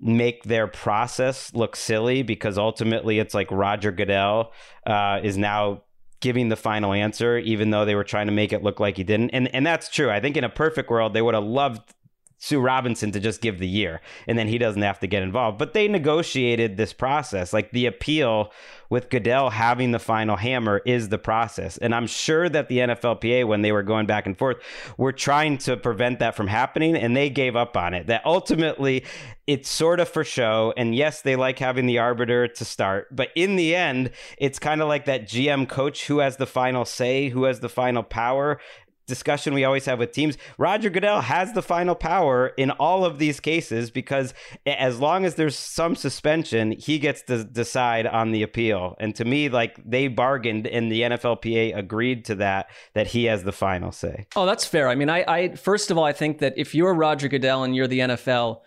make 0.00 0.44
their 0.44 0.66
process 0.66 1.52
look 1.54 1.74
silly 1.74 2.22
because 2.22 2.58
ultimately 2.58 3.18
it's 3.18 3.34
like 3.34 3.50
Roger 3.50 3.90
Goodell 3.90 4.52
uh, 4.86 5.20
is 5.22 5.36
now 5.36 5.82
giving 6.20 6.48
the 6.48 6.56
final 6.56 6.92
answer, 6.92 7.38
even 7.38 7.70
though 7.70 7.84
they 7.84 7.94
were 7.94 8.04
trying 8.04 8.26
to 8.26 8.32
make 8.32 8.52
it 8.52 8.62
look 8.62 8.80
like 8.80 8.96
he 8.96 9.04
didn't. 9.04 9.30
And 9.30 9.52
and 9.54 9.66
that's 9.66 9.88
true. 9.88 10.10
I 10.10 10.20
think 10.20 10.36
in 10.36 10.44
a 10.44 10.48
perfect 10.48 10.90
world, 10.90 11.14
they 11.14 11.22
would 11.22 11.34
have 11.34 11.44
loved 11.44 11.94
Sue 12.38 12.60
Robinson 12.60 13.10
to 13.12 13.20
just 13.20 13.40
give 13.40 13.58
the 13.58 13.68
year 13.68 14.00
and 14.26 14.38
then 14.38 14.46
he 14.46 14.58
doesn't 14.58 14.82
have 14.82 15.00
to 15.00 15.06
get 15.06 15.22
involved. 15.22 15.58
But 15.58 15.72
they 15.72 15.88
negotiated 15.88 16.76
this 16.76 16.92
process. 16.92 17.52
Like 17.52 17.72
the 17.72 17.86
appeal 17.86 18.52
with 18.90 19.10
Goodell 19.10 19.50
having 19.50 19.90
the 19.90 19.98
final 19.98 20.36
hammer 20.36 20.80
is 20.86 21.08
the 21.08 21.18
process. 21.18 21.76
And 21.78 21.94
I'm 21.94 22.06
sure 22.06 22.48
that 22.48 22.68
the 22.68 22.78
NFLPA, 22.78 23.46
when 23.46 23.62
they 23.62 23.72
were 23.72 23.82
going 23.82 24.06
back 24.06 24.26
and 24.26 24.38
forth, 24.38 24.58
were 24.96 25.12
trying 25.12 25.58
to 25.58 25.76
prevent 25.76 26.20
that 26.20 26.36
from 26.36 26.46
happening 26.46 26.96
and 26.96 27.16
they 27.16 27.28
gave 27.28 27.56
up 27.56 27.76
on 27.76 27.92
it. 27.92 28.06
That 28.06 28.24
ultimately 28.24 29.04
it's 29.46 29.68
sort 29.68 29.98
of 29.98 30.08
for 30.08 30.24
show. 30.24 30.72
And 30.76 30.94
yes, 30.94 31.22
they 31.22 31.34
like 31.34 31.58
having 31.58 31.86
the 31.86 31.98
arbiter 31.98 32.46
to 32.46 32.64
start. 32.64 33.08
But 33.14 33.30
in 33.34 33.56
the 33.56 33.74
end, 33.74 34.10
it's 34.36 34.58
kind 34.58 34.80
of 34.80 34.88
like 34.88 35.06
that 35.06 35.26
GM 35.26 35.68
coach 35.68 36.06
who 36.06 36.18
has 36.18 36.36
the 36.36 36.46
final 36.46 36.84
say, 36.84 37.30
who 37.30 37.44
has 37.44 37.60
the 37.60 37.68
final 37.68 38.02
power 38.02 38.60
discussion 39.08 39.54
we 39.54 39.64
always 39.64 39.86
have 39.86 39.98
with 39.98 40.12
teams. 40.12 40.38
Roger 40.58 40.90
Goodell 40.90 41.22
has 41.22 41.52
the 41.52 41.62
final 41.62 41.96
power 41.96 42.48
in 42.56 42.70
all 42.70 43.04
of 43.04 43.18
these 43.18 43.40
cases 43.40 43.90
because 43.90 44.34
as 44.64 45.00
long 45.00 45.24
as 45.24 45.34
there's 45.34 45.56
some 45.56 45.96
suspension, 45.96 46.70
he 46.72 47.00
gets 47.00 47.22
to 47.22 47.42
decide 47.42 48.06
on 48.06 48.30
the 48.30 48.42
appeal. 48.44 48.94
And 49.00 49.14
to 49.16 49.24
me, 49.24 49.48
like 49.48 49.80
they 49.84 50.06
bargained 50.06 50.68
and 50.68 50.92
the 50.92 51.00
NFLPA 51.00 51.76
agreed 51.76 52.26
to 52.26 52.36
that, 52.36 52.70
that 52.94 53.08
he 53.08 53.24
has 53.24 53.42
the 53.42 53.52
final 53.52 53.90
say. 53.90 54.26
Oh, 54.36 54.46
that's 54.46 54.64
fair. 54.64 54.88
I 54.88 54.94
mean, 54.94 55.10
I, 55.10 55.24
I 55.26 55.54
first 55.56 55.90
of 55.90 55.98
all, 55.98 56.04
I 56.04 56.12
think 56.12 56.38
that 56.38 56.54
if 56.56 56.74
you're 56.74 56.94
Roger 56.94 57.26
Goodell 57.26 57.64
and 57.64 57.74
you're 57.74 57.88
the 57.88 58.00
NFL, 58.00 58.60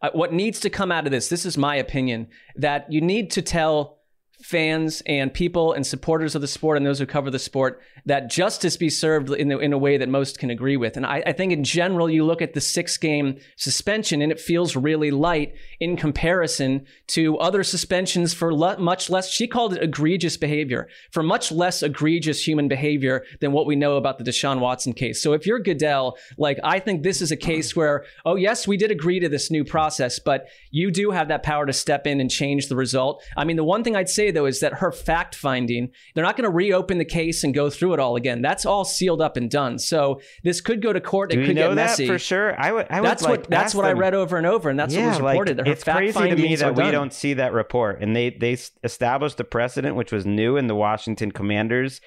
uh, 0.00 0.10
what 0.12 0.32
needs 0.32 0.60
to 0.60 0.70
come 0.70 0.92
out 0.92 1.06
of 1.06 1.10
this, 1.10 1.28
this 1.28 1.44
is 1.44 1.58
my 1.58 1.76
opinion, 1.76 2.28
that 2.56 2.90
you 2.90 3.00
need 3.00 3.30
to 3.32 3.42
tell 3.42 3.98
fans 4.42 5.02
and 5.06 5.34
people 5.34 5.72
and 5.72 5.86
supporters 5.86 6.34
of 6.34 6.40
the 6.40 6.46
sport 6.46 6.76
and 6.76 6.86
those 6.86 6.98
who 6.98 7.06
cover 7.06 7.30
the 7.30 7.38
sport 7.38 7.80
that 8.08 8.30
justice 8.30 8.76
be 8.78 8.88
served 8.88 9.30
in, 9.30 9.48
the, 9.48 9.58
in 9.58 9.72
a 9.74 9.78
way 9.78 9.98
that 9.98 10.08
most 10.08 10.38
can 10.38 10.48
agree 10.48 10.78
with. 10.78 10.96
And 10.96 11.04
I, 11.04 11.22
I 11.26 11.32
think 11.32 11.52
in 11.52 11.62
general, 11.62 12.08
you 12.08 12.24
look 12.24 12.40
at 12.40 12.54
the 12.54 12.60
six 12.60 12.96
game 12.96 13.38
suspension 13.56 14.22
and 14.22 14.32
it 14.32 14.40
feels 14.40 14.74
really 14.76 15.10
light 15.10 15.54
in 15.78 15.94
comparison 15.94 16.86
to 17.08 17.36
other 17.36 17.62
suspensions 17.62 18.32
for 18.32 18.54
le- 18.54 18.78
much 18.78 19.10
less, 19.10 19.30
she 19.30 19.46
called 19.46 19.74
it 19.74 19.82
egregious 19.82 20.38
behavior, 20.38 20.88
for 21.12 21.22
much 21.22 21.52
less 21.52 21.82
egregious 21.82 22.46
human 22.46 22.66
behavior 22.66 23.24
than 23.40 23.52
what 23.52 23.66
we 23.66 23.76
know 23.76 23.96
about 23.96 24.16
the 24.16 24.24
Deshaun 24.24 24.58
Watson 24.58 24.94
case. 24.94 25.22
So 25.22 25.34
if 25.34 25.46
you're 25.46 25.58
Goodell, 25.58 26.16
like 26.38 26.58
I 26.64 26.78
think 26.78 27.02
this 27.02 27.20
is 27.20 27.30
a 27.30 27.36
case 27.36 27.76
where, 27.76 28.06
oh, 28.24 28.36
yes, 28.36 28.66
we 28.66 28.78
did 28.78 28.90
agree 28.90 29.20
to 29.20 29.28
this 29.28 29.50
new 29.50 29.64
process, 29.64 30.18
but 30.18 30.46
you 30.70 30.90
do 30.90 31.10
have 31.10 31.28
that 31.28 31.42
power 31.42 31.66
to 31.66 31.74
step 31.74 32.06
in 32.06 32.20
and 32.20 32.30
change 32.30 32.68
the 32.68 32.76
result. 32.76 33.22
I 33.36 33.44
mean, 33.44 33.56
the 33.56 33.64
one 33.64 33.84
thing 33.84 33.96
I'd 33.96 34.08
say 34.08 34.30
though 34.30 34.46
is 34.46 34.60
that 34.60 34.74
her 34.74 34.92
fact 34.92 35.34
finding, 35.34 35.90
they're 36.14 36.24
not 36.24 36.38
going 36.38 36.50
to 36.50 36.56
reopen 36.56 36.96
the 36.96 37.04
case 37.04 37.44
and 37.44 37.52
go 37.52 37.68
through 37.68 37.92
it 37.92 37.97
all 38.00 38.16
again. 38.16 38.42
That's 38.42 38.66
all 38.66 38.84
sealed 38.84 39.20
up 39.20 39.36
and 39.36 39.50
done. 39.50 39.78
So 39.78 40.20
this 40.42 40.60
could 40.60 40.82
go 40.82 40.92
to 40.92 41.00
court. 41.00 41.30
Do 41.30 41.40
it 41.40 41.46
could 41.46 41.56
know 41.56 41.68
get 41.68 41.74
messy. 41.74 42.06
that 42.06 42.12
for 42.12 42.18
sure? 42.18 42.60
I 42.60 42.72
would. 42.72 42.86
I 42.90 43.00
would 43.00 43.08
that's 43.08 43.22
like, 43.22 43.46
that's 43.48 43.74
what 43.74 43.84
I 43.84 43.92
read 43.92 44.14
over 44.14 44.36
and 44.36 44.46
over, 44.46 44.70
and 44.70 44.78
that's 44.78 44.94
yeah, 44.94 45.06
what 45.06 45.22
was 45.22 45.32
reported. 45.32 45.58
Like, 45.58 45.66
it's 45.66 45.84
crazy 45.84 46.28
to 46.30 46.36
me 46.36 46.56
that 46.56 46.74
we 46.74 46.84
done. 46.84 46.92
don't 46.92 47.12
see 47.12 47.34
that 47.34 47.52
report, 47.52 48.02
and 48.02 48.14
they 48.14 48.30
they 48.30 48.56
established 48.84 49.38
a 49.40 49.44
precedent 49.44 49.96
which 49.96 50.12
was 50.12 50.26
new 50.26 50.56
in 50.56 50.66
the 50.66 50.74
Washington 50.74 51.32
Commanders 51.32 52.00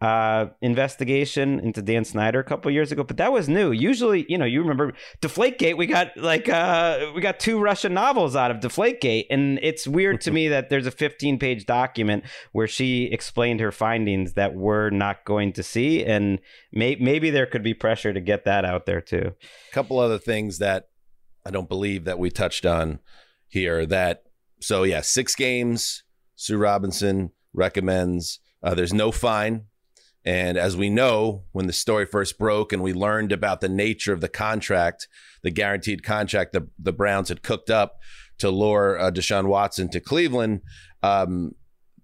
uh, 0.00 0.46
investigation 0.60 1.60
into 1.60 1.80
Dan 1.80 2.04
Snyder 2.04 2.38
a 2.38 2.44
couple 2.44 2.70
years 2.70 2.92
ago, 2.92 3.04
but 3.04 3.16
that 3.16 3.32
was 3.32 3.48
new. 3.48 3.70
Usually, 3.70 4.26
you 4.28 4.36
know, 4.36 4.44
you 4.44 4.60
remember 4.60 4.92
Deflategate. 5.22 5.76
We 5.76 5.86
got 5.86 6.16
like 6.16 6.48
uh, 6.48 7.12
we 7.14 7.20
got 7.20 7.40
two 7.40 7.58
Russian 7.58 7.94
novels 7.94 8.36
out 8.36 8.50
of 8.50 8.58
Deflategate, 8.58 9.26
and 9.30 9.58
it's 9.62 9.86
weird 9.86 10.20
to 10.22 10.30
me 10.30 10.48
that 10.48 10.68
there's 10.68 10.86
a 10.86 10.90
15 10.90 11.38
page 11.38 11.64
document 11.64 12.24
where 12.52 12.66
she 12.66 13.04
explained 13.04 13.60
her 13.60 13.72
findings 13.72 14.34
that 14.34 14.54
we're 14.54 14.90
not 14.90 15.24
going 15.24 15.52
to 15.54 15.62
see, 15.62 16.04
and 16.04 16.40
may- 16.72 16.96
maybe 16.96 17.30
there 17.30 17.46
could 17.46 17.62
be 17.62 17.72
pressure 17.72 18.12
to 18.12 18.20
get 18.20 18.44
that 18.44 18.64
out 18.64 18.86
there 18.86 19.00
too. 19.00 19.32
A 19.70 19.72
couple 19.72 19.98
other 19.98 20.18
things 20.18 20.58
that 20.58 20.88
I 21.46 21.50
don't 21.50 21.68
believe 21.68 22.04
that 22.04 22.18
we 22.18 22.30
touched 22.30 22.66
on 22.66 22.98
here. 23.48 23.86
That 23.86 24.24
so 24.60 24.82
yeah, 24.82 25.00
six 25.00 25.34
games. 25.34 26.02
Sue 26.36 26.58
Robinson 26.58 27.30
recommends. 27.52 28.40
Uh, 28.62 28.74
there's 28.74 28.92
no 28.92 29.12
fine. 29.12 29.66
And 30.24 30.56
as 30.56 30.76
we 30.76 30.88
know, 30.88 31.44
when 31.52 31.66
the 31.66 31.72
story 31.72 32.06
first 32.06 32.38
broke 32.38 32.72
and 32.72 32.82
we 32.82 32.92
learned 32.92 33.30
about 33.30 33.60
the 33.60 33.68
nature 33.68 34.12
of 34.12 34.20
the 34.20 34.28
contract, 34.28 35.06
the 35.42 35.50
guaranteed 35.50 36.02
contract 36.02 36.52
the, 36.52 36.68
the 36.78 36.92
Browns 36.92 37.28
had 37.28 37.42
cooked 37.42 37.68
up 37.68 37.98
to 38.38 38.50
lure 38.50 38.98
uh, 38.98 39.10
Deshaun 39.10 39.46
Watson 39.46 39.88
to 39.90 40.00
Cleveland, 40.00 40.62
um, 41.02 41.52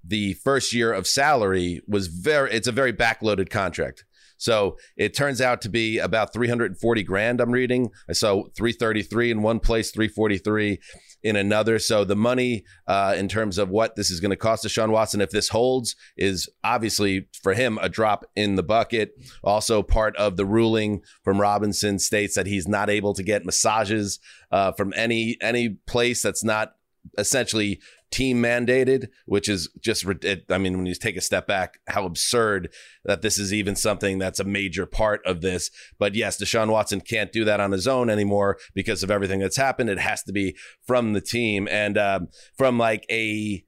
the 0.04 0.34
first 0.34 0.72
year 0.72 0.92
of 0.92 1.06
salary 1.06 1.80
was 1.86 2.06
very, 2.06 2.52
it's 2.52 2.68
a 2.68 2.72
very 2.72 2.92
backloaded 2.92 3.50
contract. 3.50 4.04
So 4.36 4.78
it 4.96 5.14
turns 5.14 5.40
out 5.40 5.60
to 5.62 5.68
be 5.68 5.98
about 5.98 6.32
340 6.32 7.02
grand. 7.02 7.40
I'm 7.40 7.50
reading. 7.50 7.90
I 8.08 8.14
saw 8.14 8.44
333 8.56 9.30
in 9.30 9.42
one 9.42 9.60
place, 9.60 9.90
343 9.90 10.78
in 11.22 11.36
another. 11.36 11.78
So 11.78 12.04
the 12.04 12.16
money 12.16 12.64
uh, 12.86 13.14
in 13.16 13.28
terms 13.28 13.58
of 13.58 13.68
what 13.68 13.96
this 13.96 14.10
is 14.10 14.20
going 14.20 14.30
to 14.30 14.36
cost 14.36 14.62
to 14.62 14.68
Deshaun 14.68 14.90
Watson, 14.90 15.20
if 15.20 15.30
this 15.30 15.48
holds, 15.48 15.96
is 16.16 16.48
obviously 16.64 17.28
for 17.42 17.54
him 17.54 17.78
a 17.80 17.88
drop 17.88 18.24
in 18.34 18.56
the 18.56 18.62
bucket. 18.62 19.12
Also, 19.42 19.82
part 19.82 20.16
of 20.16 20.36
the 20.36 20.46
ruling 20.46 21.02
from 21.22 21.40
Robinson 21.40 21.98
states 21.98 22.34
that 22.34 22.46
he's 22.46 22.68
not 22.68 22.90
able 22.90 23.14
to 23.14 23.22
get 23.22 23.44
massages 23.44 24.18
uh, 24.50 24.72
from 24.72 24.92
any 24.96 25.36
any 25.40 25.70
place 25.86 26.22
that's 26.22 26.44
not 26.44 26.74
essentially 27.18 27.80
team 28.10 28.42
mandated, 28.42 29.08
which 29.26 29.48
is 29.48 29.68
just, 29.80 30.04
I 30.50 30.58
mean, 30.58 30.76
when 30.76 30.86
you 30.86 30.94
take 30.94 31.16
a 31.16 31.20
step 31.20 31.46
back, 31.46 31.78
how 31.86 32.04
absurd 32.04 32.72
that 33.04 33.22
this 33.22 33.38
is 33.38 33.52
even 33.52 33.76
something 33.76 34.18
that's 34.18 34.40
a 34.40 34.44
major 34.44 34.86
part 34.86 35.20
of 35.24 35.40
this. 35.40 35.70
But 35.98 36.14
yes, 36.14 36.36
Deshaun 36.36 36.70
Watson 36.70 37.00
can't 37.00 37.32
do 37.32 37.44
that 37.44 37.60
on 37.60 37.72
his 37.72 37.86
own 37.86 38.10
anymore 38.10 38.58
because 38.74 39.02
of 39.02 39.10
everything 39.10 39.40
that's 39.40 39.56
happened. 39.56 39.90
It 39.90 39.98
has 39.98 40.22
to 40.24 40.32
be 40.32 40.56
from 40.86 41.12
the 41.12 41.20
team 41.20 41.68
and 41.70 41.96
um, 41.96 42.28
from 42.56 42.78
like 42.78 43.06
a, 43.10 43.64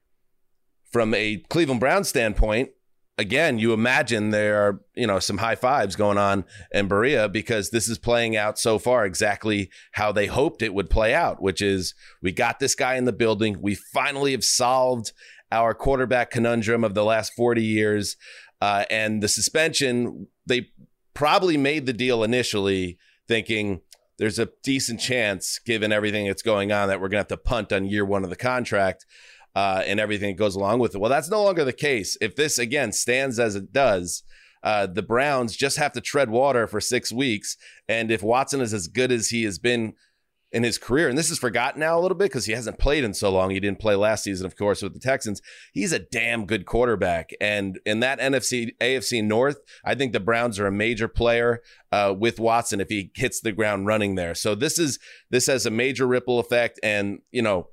from 0.91 1.13
a 1.13 1.37
Cleveland 1.49 1.79
Brown 1.79 2.03
standpoint, 2.03 2.69
again, 3.17 3.59
you 3.59 3.73
imagine 3.73 4.29
there 4.29 4.61
are, 4.61 4.81
you 4.95 5.07
know, 5.07 5.19
some 5.19 5.37
high 5.37 5.55
fives 5.55 5.95
going 5.95 6.17
on 6.17 6.45
in 6.71 6.87
Berea 6.87 7.29
because 7.29 7.69
this 7.69 7.87
is 7.87 7.97
playing 7.97 8.35
out 8.35 8.57
so 8.57 8.79
far 8.79 9.05
exactly 9.05 9.69
how 9.93 10.11
they 10.11 10.25
hoped 10.25 10.61
it 10.61 10.73
would 10.73 10.89
play 10.89 11.13
out, 11.13 11.41
which 11.41 11.61
is 11.61 11.93
we 12.21 12.31
got 12.31 12.59
this 12.59 12.75
guy 12.75 12.95
in 12.95 13.05
the 13.05 13.13
building. 13.13 13.61
We 13.61 13.75
finally 13.75 14.31
have 14.31 14.43
solved 14.43 15.11
our 15.51 15.73
quarterback 15.73 16.31
conundrum 16.31 16.83
of 16.83 16.95
the 16.95 17.05
last 17.05 17.33
40 17.35 17.63
years. 17.63 18.17
Uh, 18.61 18.85
and 18.89 19.21
the 19.21 19.27
suspension, 19.27 20.27
they 20.45 20.69
probably 21.13 21.57
made 21.57 21.85
the 21.85 21.93
deal 21.93 22.23
initially 22.23 22.97
thinking 23.27 23.81
there's 24.17 24.39
a 24.39 24.49
decent 24.63 24.99
chance, 24.99 25.59
given 25.59 25.91
everything 25.91 26.27
that's 26.27 26.41
going 26.41 26.71
on, 26.71 26.87
that 26.87 27.01
we're 27.01 27.09
going 27.09 27.23
to 27.23 27.33
have 27.33 27.39
to 27.39 27.49
punt 27.49 27.73
on 27.73 27.85
year 27.85 28.05
one 28.05 28.23
of 28.23 28.29
the 28.29 28.35
contract 28.35 29.05
uh, 29.55 29.83
and 29.85 29.99
everything 29.99 30.35
that 30.35 30.39
goes 30.39 30.55
along 30.55 30.79
with 30.79 30.95
it. 30.95 30.99
Well, 30.99 31.09
that's 31.09 31.29
no 31.29 31.43
longer 31.43 31.63
the 31.63 31.73
case. 31.73 32.17
If 32.21 32.35
this 32.35 32.57
again 32.57 32.91
stands 32.91 33.39
as 33.39 33.55
it 33.55 33.71
does, 33.71 34.23
uh, 34.63 34.87
the 34.87 35.03
Browns 35.03 35.55
just 35.55 35.77
have 35.77 35.91
to 35.93 36.01
tread 36.01 36.29
water 36.29 36.67
for 36.67 36.79
six 36.79 37.11
weeks. 37.11 37.57
And 37.87 38.09
if 38.09 38.23
Watson 38.23 38.61
is 38.61 38.73
as 38.73 38.87
good 38.87 39.11
as 39.11 39.29
he 39.29 39.43
has 39.43 39.59
been 39.59 39.93
in 40.53 40.63
his 40.63 40.77
career, 40.77 41.09
and 41.09 41.17
this 41.17 41.31
is 41.31 41.39
forgotten 41.39 41.79
now 41.79 41.99
a 41.99 42.01
little 42.01 42.17
bit 42.17 42.25
because 42.25 42.45
he 42.45 42.53
hasn't 42.53 42.77
played 42.77 43.03
in 43.03 43.13
so 43.13 43.31
long. 43.31 43.49
He 43.49 43.59
didn't 43.59 43.79
play 43.79 43.95
last 43.95 44.23
season, 44.23 44.45
of 44.45 44.55
course, 44.55 44.81
with 44.81 44.93
the 44.93 44.99
Texans. 44.99 45.41
He's 45.73 45.91
a 45.91 45.99
damn 45.99 46.45
good 46.45 46.65
quarterback. 46.65 47.31
And 47.41 47.79
in 47.85 47.99
that 48.01 48.19
NFC, 48.19 48.71
AFC 48.79 49.23
North, 49.23 49.59
I 49.83 49.95
think 49.95 50.13
the 50.13 50.19
Browns 50.19 50.59
are 50.59 50.67
a 50.67 50.71
major 50.71 51.07
player 51.07 51.61
uh, 51.91 52.13
with 52.17 52.39
Watson 52.39 52.79
if 52.79 52.89
he 52.89 53.11
hits 53.15 53.41
the 53.41 53.51
ground 53.51 53.87
running 53.87 54.15
there. 54.15 54.35
So 54.35 54.55
this 54.55 54.77
is 54.77 54.99
this 55.31 55.47
has 55.47 55.65
a 55.65 55.71
major 55.71 56.07
ripple 56.07 56.39
effect, 56.39 56.79
and 56.83 57.19
you 57.31 57.41
know, 57.41 57.69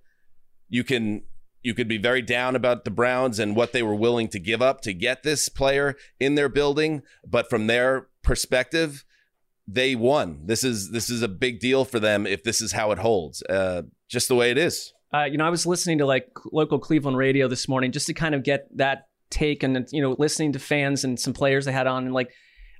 you 0.70 0.82
can 0.82 1.22
you 1.62 1.74
could 1.74 1.88
be 1.88 1.98
very 1.98 2.22
down 2.22 2.56
about 2.56 2.84
the 2.84 2.90
Browns 2.90 3.38
and 3.38 3.54
what 3.54 3.72
they 3.72 3.82
were 3.82 3.94
willing 3.94 4.28
to 4.28 4.38
give 4.38 4.62
up 4.62 4.80
to 4.82 4.92
get 4.92 5.22
this 5.22 5.48
player 5.48 5.96
in 6.18 6.34
their 6.34 6.48
building, 6.48 7.02
but 7.26 7.50
from 7.50 7.66
their 7.66 8.08
perspective, 8.22 9.04
they 9.66 9.94
won. 9.94 10.40
This 10.46 10.64
is 10.64 10.90
this 10.90 11.10
is 11.10 11.22
a 11.22 11.28
big 11.28 11.60
deal 11.60 11.84
for 11.84 12.00
them 12.00 12.26
if 12.26 12.42
this 12.42 12.60
is 12.60 12.72
how 12.72 12.90
it 12.90 12.98
holds. 12.98 13.42
Uh, 13.42 13.82
just 14.08 14.28
the 14.28 14.34
way 14.34 14.50
it 14.50 14.58
is. 14.58 14.92
Uh, 15.12 15.24
you 15.24 15.38
know, 15.38 15.46
I 15.46 15.50
was 15.50 15.66
listening 15.66 15.98
to 15.98 16.06
like 16.06 16.28
local 16.52 16.78
Cleveland 16.78 17.16
radio 17.16 17.48
this 17.48 17.68
morning 17.68 17.92
just 17.92 18.06
to 18.06 18.14
kind 18.14 18.34
of 18.34 18.42
get 18.42 18.66
that 18.76 19.08
take, 19.30 19.62
and 19.62 19.86
you 19.92 20.02
know, 20.02 20.16
listening 20.18 20.52
to 20.52 20.58
fans 20.58 21.04
and 21.04 21.18
some 21.18 21.32
players 21.32 21.64
they 21.64 21.72
had 21.72 21.86
on, 21.86 22.04
and 22.04 22.14
like, 22.14 22.32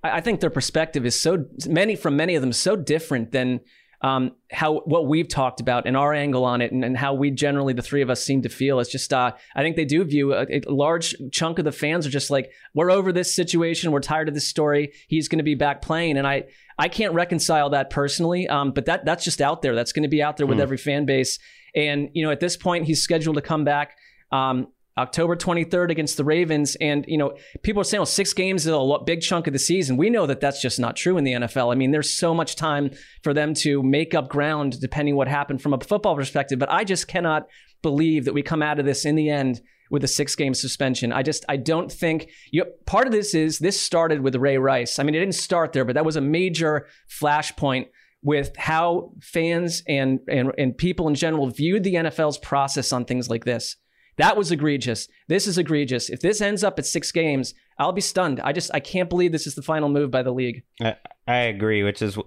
I, 0.03 0.19
I 0.19 0.21
think 0.21 0.41
their 0.41 0.51
perspective 0.51 1.05
is 1.05 1.21
so 1.21 1.47
many 1.67 1.97
from 1.97 2.17
many 2.17 2.35
of 2.35 2.41
them 2.41 2.53
so 2.53 2.77
different 2.77 3.33
than 3.33 3.61
um, 4.02 4.33
how 4.50 4.80
what 4.80 5.07
we've 5.07 5.28
talked 5.28 5.61
about 5.61 5.87
and 5.87 5.97
our 5.97 6.14
angle 6.14 6.45
on 6.45 6.61
it, 6.62 6.73
and, 6.73 6.85
and 6.85 6.97
how 6.97 7.12
we 7.14 7.30
generally 7.30 7.73
the 7.75 7.83
three 7.83 8.02
of 8.02 8.11
us 8.11 8.23
seem 8.23 8.42
to 8.42 8.49
feel. 8.49 8.80
It's 8.80 8.90
just, 8.90 9.12
uh, 9.12 9.33
I 9.54 9.62
think 9.62 9.76
they 9.76 9.85
do 9.85 10.02
view 10.04 10.33
a, 10.35 10.47
a 10.49 10.62
large 10.69 11.14
chunk 11.33 11.59
of 11.59 11.64
the 11.64 11.73
fans 11.73 12.07
are 12.07 12.11
just 12.11 12.30
like, 12.30 12.50
we're 12.75 12.90
over 12.90 13.12
this 13.12 13.35
situation, 13.35 13.92
we're 13.92 14.00
tired 14.00 14.28
of 14.28 14.35
this 14.35 14.49
story. 14.49 14.92
He's 15.09 15.28
going 15.28 15.38
to 15.38 15.45
be 15.45 15.54
back 15.54 15.83
playing, 15.83 16.16
and 16.16 16.26
I 16.26 16.45
I 16.78 16.88
can't 16.88 17.12
reconcile 17.12 17.71
that 17.71 17.90
personally, 17.90 18.49
um, 18.49 18.73
but 18.73 18.87
that 18.87 19.04
that's 19.04 19.25
just 19.25 19.40
out 19.40 19.61
there. 19.61 19.75
That's 19.75 19.92
going 19.92 20.04
to 20.04 20.09
be 20.09 20.23
out 20.23 20.38
there 20.38 20.47
with 20.47 20.57
Hmm. 20.59 20.62
every 20.62 20.78
fan 20.78 21.04
base. 21.04 21.38
And 21.75 22.09
you 22.14 22.25
know, 22.25 22.30
at 22.30 22.40
this 22.40 22.57
point, 22.57 22.87
he's 22.87 23.02
scheduled 23.02 23.37
to 23.37 23.42
come 23.42 23.64
back. 23.64 23.97
Um, 24.33 24.69
October 24.99 25.37
23rd 25.37 25.91
against 25.91 26.17
the 26.17 26.25
Ravens. 26.25 26.77
And, 26.81 27.05
you 27.09 27.17
know, 27.17 27.37
people 27.63 27.81
are 27.81 27.85
saying, 27.85 28.01
well, 28.01 28.07
six 28.07 28.33
games 28.33 28.67
is 28.67 28.73
a 28.73 28.99
big 29.05 29.21
chunk 29.21 29.47
of 29.47 29.53
the 29.53 29.59
season. 29.59 29.97
We 29.97 30.11
know 30.11 30.27
that 30.27 30.41
that's 30.41 30.61
just 30.61 30.79
not 30.79 30.97
true 30.97 31.17
in 31.17 31.25
the 31.25 31.33
NFL. 31.33 31.73
I 31.73 31.77
mean, 31.77 31.91
there's 31.91 32.13
so 32.13 32.35
much 32.35 32.57
time 32.57 32.91
for 33.23 33.33
them 33.33 33.55
to 33.55 33.83
make 33.83 34.15
up 34.15 34.29
ground 34.29 34.81
depending 34.81 35.17
what 35.17 35.29
happened 35.29 35.63
from 35.63 35.73
a 35.73 35.81
football 35.81 36.17
perspective. 36.17 36.59
But 36.59 36.71
I 36.71 36.85
just 36.85 37.09
cannot 37.09 37.47
believe 37.83 38.25
that 38.25 38.35
we 38.35 38.43
come 38.43 38.63
out 38.63 38.79
of 38.79 38.85
this 38.85 39.05
in 39.05 39.15
the 39.15 39.31
end 39.31 39.61
with 39.91 40.05
a 40.05 40.09
six 40.09 40.37
game 40.37 40.55
suspension. 40.55 41.13
I 41.13 41.23
just, 41.23 41.45
I 41.49 41.57
don't 41.57 41.91
think 41.91 42.31
you 42.53 42.65
part 42.87 43.07
of 43.07 43.13
this 43.13 43.35
is 43.35 43.59
this 43.59 43.81
started 43.81 44.21
with 44.21 44.37
Ray 44.37 44.59
Rice. 44.59 44.99
I 44.99 45.03
mean, 45.03 45.15
it 45.15 45.21
didn't 45.21 45.35
start 45.35 45.73
there, 45.73 45.85
but 45.85 45.95
that 45.95 46.05
was 46.05 46.17
a 46.17 46.21
major 46.21 46.87
flashpoint 47.09 47.89
with 48.23 48.55
how 48.57 49.13
fans 49.21 49.83
and, 49.89 50.21
and, 50.29 50.53
and 50.59 50.77
people 50.77 51.09
in 51.09 51.15
general 51.15 51.49
viewed 51.49 51.85
the 51.85 51.95
NFL's 51.95 52.39
process 52.39 52.93
on 52.93 53.05
things 53.05 53.29
like 53.29 53.45
this. 53.45 53.77
That 54.21 54.37
was 54.37 54.53
egregious. 54.53 55.09
This 55.29 55.47
is 55.47 55.57
egregious. 55.57 56.11
If 56.11 56.21
this 56.21 56.43
ends 56.43 56.62
up 56.62 56.79
at 56.79 56.85
six 56.85 57.11
games, 57.11 57.55
I'll 57.79 57.93
be 57.93 58.03
stunned. 58.03 58.39
I 58.41 58.53
just 58.53 58.71
I 58.75 58.79
can't 58.79 59.09
believe 59.09 59.33
this 59.33 59.47
is 59.47 59.55
the 59.55 59.62
final 59.62 59.89
move 59.89 60.11
by 60.11 60.23
the 60.23 60.31
league. 60.31 60.62
I, 60.79 60.97
I 61.27 61.37
agree, 61.37 61.83
which 61.83 62.03
is 62.03 62.19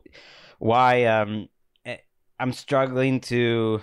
why 0.57 1.05
um, 1.05 1.50
eh, 1.85 1.97
I'm 2.39 2.51
struggling 2.51 3.19
to 3.21 3.81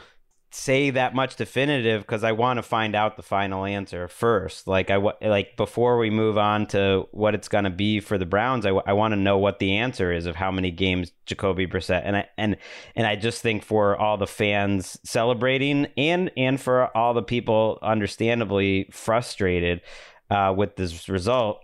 say 0.53 0.91
that 0.91 1.15
much 1.15 1.37
definitive 1.37 2.03
because 2.03 2.25
I 2.25 2.33
want 2.33 2.59
to 2.59 2.63
find 2.63 2.97
out 2.97 3.17
the 3.17 3.23
final 3.23 3.65
answer 3.65 4.09
first. 4.09 4.67
Like 4.67 4.91
I 4.91 4.97
like 4.97 5.57
before 5.57 5.97
we 5.97 6.11
move 6.11 6.37
on 6.37 6.67
to 6.69 7.07
what 7.13 7.35
it's 7.35 7.49
going 7.49 7.65
to 7.65 7.71
be 7.71 8.01
for 8.01 8.19
the 8.19 8.27
Browns, 8.27 8.67
I, 8.67 8.71
I 8.71 8.93
want 8.93 9.13
to 9.13 9.17
know 9.17 9.39
what 9.39 9.61
the 9.61 9.77
answer 9.77 10.13
is 10.13 10.27
of 10.27 10.35
how 10.35 10.51
many 10.51 10.73
games 10.73 11.13
Jacoby 11.27 11.67
Brissett 11.67 12.03
and 12.05 12.17
I 12.17 12.29
and 12.37 12.57
and 12.97 13.07
I 13.07 13.15
just 13.15 13.43
think 13.43 13.63
for 13.63 13.97
all 13.97 14.17
the 14.17 14.27
fans 14.27 14.99
celebrating 15.05 15.87
and 15.97 16.33
and 16.37 16.61
for 16.61 16.95
all 16.97 17.15
the 17.15 17.23
people 17.23 17.79
understandably 17.81 18.89
frustrated 18.91 19.83
uh, 20.31 20.53
with 20.57 20.75
this 20.77 21.09
result 21.09 21.63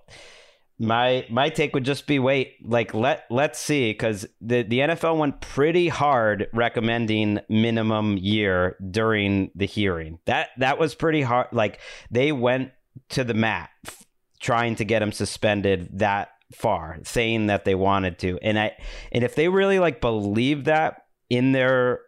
my 0.78 1.26
my 1.30 1.48
take 1.48 1.72
would 1.72 1.84
just 1.84 2.06
be 2.06 2.18
wait 2.18 2.56
like 2.62 2.92
let 2.92 3.24
let's 3.30 3.58
see 3.58 3.90
because 3.92 4.26
the 4.42 4.62
the 4.62 4.80
NFL 4.80 5.16
went 5.16 5.40
pretty 5.40 5.88
hard 5.88 6.48
recommending 6.52 7.40
minimum 7.48 8.18
year 8.18 8.76
during 8.90 9.50
the 9.54 9.64
hearing 9.64 10.18
that 10.26 10.50
that 10.58 10.78
was 10.78 10.94
pretty 10.94 11.22
hard 11.22 11.46
like 11.52 11.80
they 12.10 12.30
went 12.30 12.72
to 13.08 13.24
the 13.24 13.32
mat 13.32 13.70
trying 14.38 14.76
to 14.76 14.84
get 14.84 15.00
him 15.00 15.12
suspended 15.12 15.88
that 15.98 16.28
far 16.52 16.98
saying 17.04 17.46
that 17.46 17.64
they 17.64 17.74
wanted 17.74 18.18
to 18.18 18.38
and 18.42 18.58
I 18.58 18.72
and 19.12 19.24
if 19.24 19.34
they 19.34 19.48
really 19.48 19.78
like 19.78 20.02
believe 20.02 20.64
that 20.64 21.06
in 21.30 21.52
their 21.52 22.00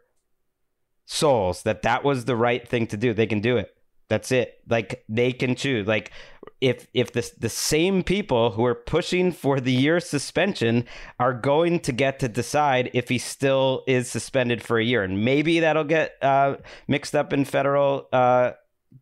souls 1.06 1.62
that 1.62 1.82
that 1.82 2.04
was 2.04 2.26
the 2.26 2.36
right 2.36 2.68
thing 2.68 2.86
to 2.88 2.98
do 2.98 3.14
they 3.14 3.26
can 3.26 3.40
do 3.40 3.56
it 3.56 3.74
that's 4.08 4.32
it. 4.32 4.60
Like 4.68 5.04
they 5.08 5.32
can 5.32 5.54
choose. 5.54 5.86
Like 5.86 6.12
if 6.60 6.86
if 6.92 7.12
the 7.12 7.30
the 7.38 7.48
same 7.48 8.02
people 8.02 8.50
who 8.52 8.64
are 8.64 8.74
pushing 8.74 9.32
for 9.32 9.60
the 9.60 9.72
year 9.72 10.00
suspension 10.00 10.84
are 11.18 11.32
going 11.32 11.80
to 11.80 11.92
get 11.92 12.18
to 12.20 12.28
decide 12.28 12.90
if 12.94 13.08
he 13.08 13.18
still 13.18 13.84
is 13.86 14.10
suspended 14.10 14.62
for 14.62 14.78
a 14.78 14.84
year, 14.84 15.02
and 15.02 15.24
maybe 15.24 15.60
that'll 15.60 15.84
get 15.84 16.16
uh, 16.22 16.56
mixed 16.86 17.14
up 17.14 17.32
in 17.32 17.44
federal 17.44 18.08
uh, 18.12 18.52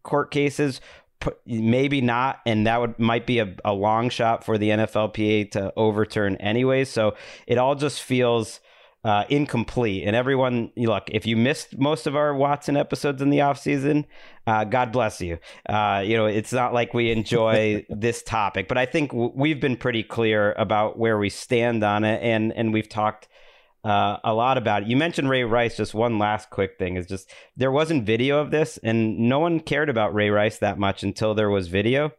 court 0.02 0.30
cases. 0.30 0.80
Maybe 1.46 2.02
not, 2.02 2.40
and 2.44 2.66
that 2.66 2.78
would 2.78 2.98
might 2.98 3.26
be 3.26 3.38
a, 3.38 3.56
a 3.64 3.72
long 3.72 4.10
shot 4.10 4.44
for 4.44 4.58
the 4.58 4.68
NFLPA 4.68 5.50
to 5.52 5.72
overturn 5.74 6.36
anyway. 6.36 6.84
So 6.84 7.16
it 7.46 7.56
all 7.56 7.74
just 7.74 8.02
feels 8.02 8.60
uh, 9.06 9.24
incomplete. 9.28 10.02
And 10.04 10.16
everyone, 10.16 10.72
look, 10.76 11.04
if 11.12 11.26
you 11.26 11.36
missed 11.36 11.78
most 11.78 12.08
of 12.08 12.16
our 12.16 12.34
Watson 12.34 12.76
episodes 12.76 13.22
in 13.22 13.30
the 13.30 13.40
off 13.40 13.56
season, 13.56 14.04
uh, 14.48 14.64
God 14.64 14.90
bless 14.90 15.20
you. 15.20 15.38
Uh, 15.68 16.02
you 16.04 16.16
know, 16.16 16.26
it's 16.26 16.52
not 16.52 16.74
like 16.74 16.92
we 16.92 17.12
enjoy 17.12 17.86
this 17.88 18.24
topic, 18.24 18.66
but 18.66 18.76
I 18.76 18.84
think 18.84 19.12
w- 19.12 19.30
we've 19.32 19.60
been 19.60 19.76
pretty 19.76 20.02
clear 20.02 20.54
about 20.54 20.98
where 20.98 21.18
we 21.18 21.30
stand 21.30 21.84
on 21.84 22.02
it, 22.02 22.20
and 22.20 22.52
and 22.52 22.72
we've 22.72 22.88
talked. 22.88 23.28
Uh, 23.84 24.18
a 24.24 24.34
lot 24.34 24.58
about 24.58 24.82
it. 24.82 24.88
You 24.88 24.96
mentioned 24.96 25.30
Ray 25.30 25.44
Rice. 25.44 25.76
Just 25.76 25.94
one 25.94 26.18
last 26.18 26.50
quick 26.50 26.76
thing 26.76 26.96
is 26.96 27.06
just 27.06 27.30
there 27.56 27.70
wasn't 27.70 28.04
video 28.04 28.40
of 28.40 28.50
this, 28.50 28.80
and 28.82 29.16
no 29.16 29.38
one 29.38 29.60
cared 29.60 29.88
about 29.88 30.12
Ray 30.12 30.28
Rice 30.28 30.58
that 30.58 30.76
much 30.76 31.04
until 31.04 31.36
there 31.36 31.50
was 31.50 31.68
video 31.68 32.10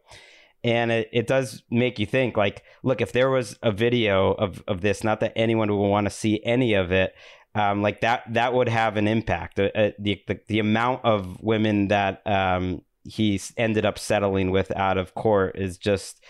and 0.64 0.90
it, 0.90 1.08
it 1.12 1.26
does 1.26 1.62
make 1.70 1.98
you 1.98 2.06
think 2.06 2.36
like 2.36 2.62
look 2.82 3.00
if 3.00 3.12
there 3.12 3.30
was 3.30 3.56
a 3.62 3.70
video 3.70 4.32
of, 4.32 4.62
of 4.66 4.80
this 4.80 5.04
not 5.04 5.20
that 5.20 5.32
anyone 5.36 5.70
would 5.70 5.88
want 5.88 6.06
to 6.06 6.10
see 6.10 6.42
any 6.44 6.74
of 6.74 6.90
it 6.90 7.14
um, 7.54 7.82
like 7.82 8.00
that 8.02 8.22
that 8.34 8.52
would 8.54 8.68
have 8.68 8.96
an 8.96 9.08
impact. 9.08 9.58
Uh, 9.58 9.70
uh, 9.74 9.90
the, 9.98 10.22
the, 10.26 10.40
the 10.48 10.58
amount 10.58 11.04
of 11.04 11.40
women 11.42 11.88
that 11.88 12.22
um, 12.26 12.82
he 13.04 13.40
ended 13.56 13.84
up 13.84 13.98
settling 13.98 14.50
with 14.50 14.70
out 14.76 14.98
of 14.98 15.14
court 15.14 15.56
is 15.58 15.78
just 15.78 16.22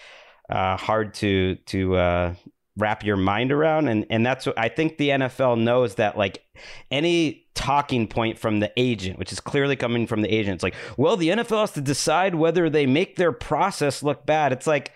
uh, 0.48 0.76
hard 0.76 1.14
to 1.14 1.57
to 1.66 1.96
uh, 1.96 2.35
wrap 2.79 3.05
your 3.05 3.17
mind 3.17 3.53
around 3.53 3.88
and 3.88 4.07
and 4.11 4.25
that's 4.25 4.47
what 4.47 4.59
I 4.59 4.69
think 4.69 4.97
the 4.97 5.11
NFL 5.11 5.61
knows 5.61 5.97
that 5.97 6.17
like 6.17 6.45
any 6.91 7.47
talking 7.55 8.07
point 8.07 8.38
from 8.38 8.61
the 8.61 8.73
agent 8.77 9.19
which 9.19 9.33
is 9.33 9.41
clearly 9.41 9.77
coming 9.77 10.07
from 10.07 10.23
the 10.23 10.33
agent 10.33 10.55
it's 10.55 10.62
like 10.62 10.75
well 10.97 11.17
the 11.17 11.29
NFL 11.29 11.61
has 11.61 11.73
to 11.73 11.81
decide 11.81 12.35
whether 12.35 12.71
they 12.71 12.87
make 12.87 13.17
their 13.17 13.33
process 13.33 14.03
look 14.03 14.25
bad. 14.25 14.53
It's 14.53 14.67
like 14.67 14.93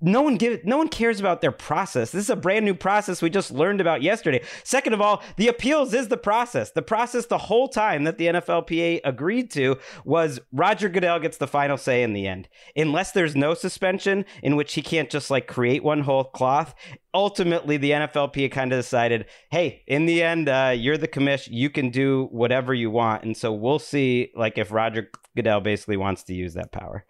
no 0.00 0.22
one 0.22 0.36
give 0.36 0.64
no 0.64 0.78
one 0.78 0.88
cares 0.88 1.18
about 1.18 1.40
their 1.40 1.50
process. 1.50 2.12
This 2.12 2.24
is 2.24 2.30
a 2.30 2.36
brand 2.36 2.64
new 2.64 2.74
process 2.74 3.20
we 3.20 3.30
just 3.30 3.50
learned 3.50 3.80
about 3.80 4.00
yesterday. 4.00 4.44
Second 4.62 4.92
of 4.92 5.00
all, 5.00 5.22
the 5.36 5.48
appeals 5.48 5.92
is 5.92 6.06
the 6.06 6.16
process. 6.16 6.70
The 6.70 6.82
process 6.82 7.26
the 7.26 7.38
whole 7.38 7.68
time 7.68 8.04
that 8.04 8.16
the 8.16 8.26
NFLPA 8.26 9.00
agreed 9.04 9.50
to 9.52 9.76
was 10.04 10.38
Roger 10.52 10.88
Goodell 10.88 11.18
gets 11.18 11.38
the 11.38 11.48
final 11.48 11.76
say 11.76 12.04
in 12.04 12.12
the 12.12 12.28
end. 12.28 12.48
Unless 12.76 13.10
there's 13.10 13.34
no 13.34 13.54
suspension 13.54 14.24
in 14.40 14.54
which 14.54 14.74
he 14.74 14.82
can't 14.82 15.10
just 15.10 15.32
like 15.32 15.48
create 15.48 15.82
one 15.82 16.02
whole 16.02 16.24
cloth. 16.24 16.72
Ultimately, 17.12 17.76
the 17.76 17.92
NFLPA 17.92 18.52
kind 18.52 18.72
of 18.72 18.78
decided, 18.78 19.24
hey, 19.50 19.82
in 19.86 20.06
the 20.06 20.22
end, 20.22 20.48
uh, 20.48 20.74
you're 20.76 20.98
the 20.98 21.08
commission. 21.08 21.54
You 21.54 21.70
can 21.70 21.90
do 21.90 22.28
whatever 22.30 22.74
you 22.74 22.90
want, 22.90 23.24
and 23.24 23.34
so 23.34 23.52
we'll 23.52 23.78
see, 23.78 24.30
like 24.36 24.58
if 24.58 24.70
Roger 24.70 25.10
Goodell 25.34 25.60
basically 25.60 25.96
wants 25.96 26.22
to 26.24 26.34
use 26.34 26.54
that 26.54 26.72
power. 26.72 27.06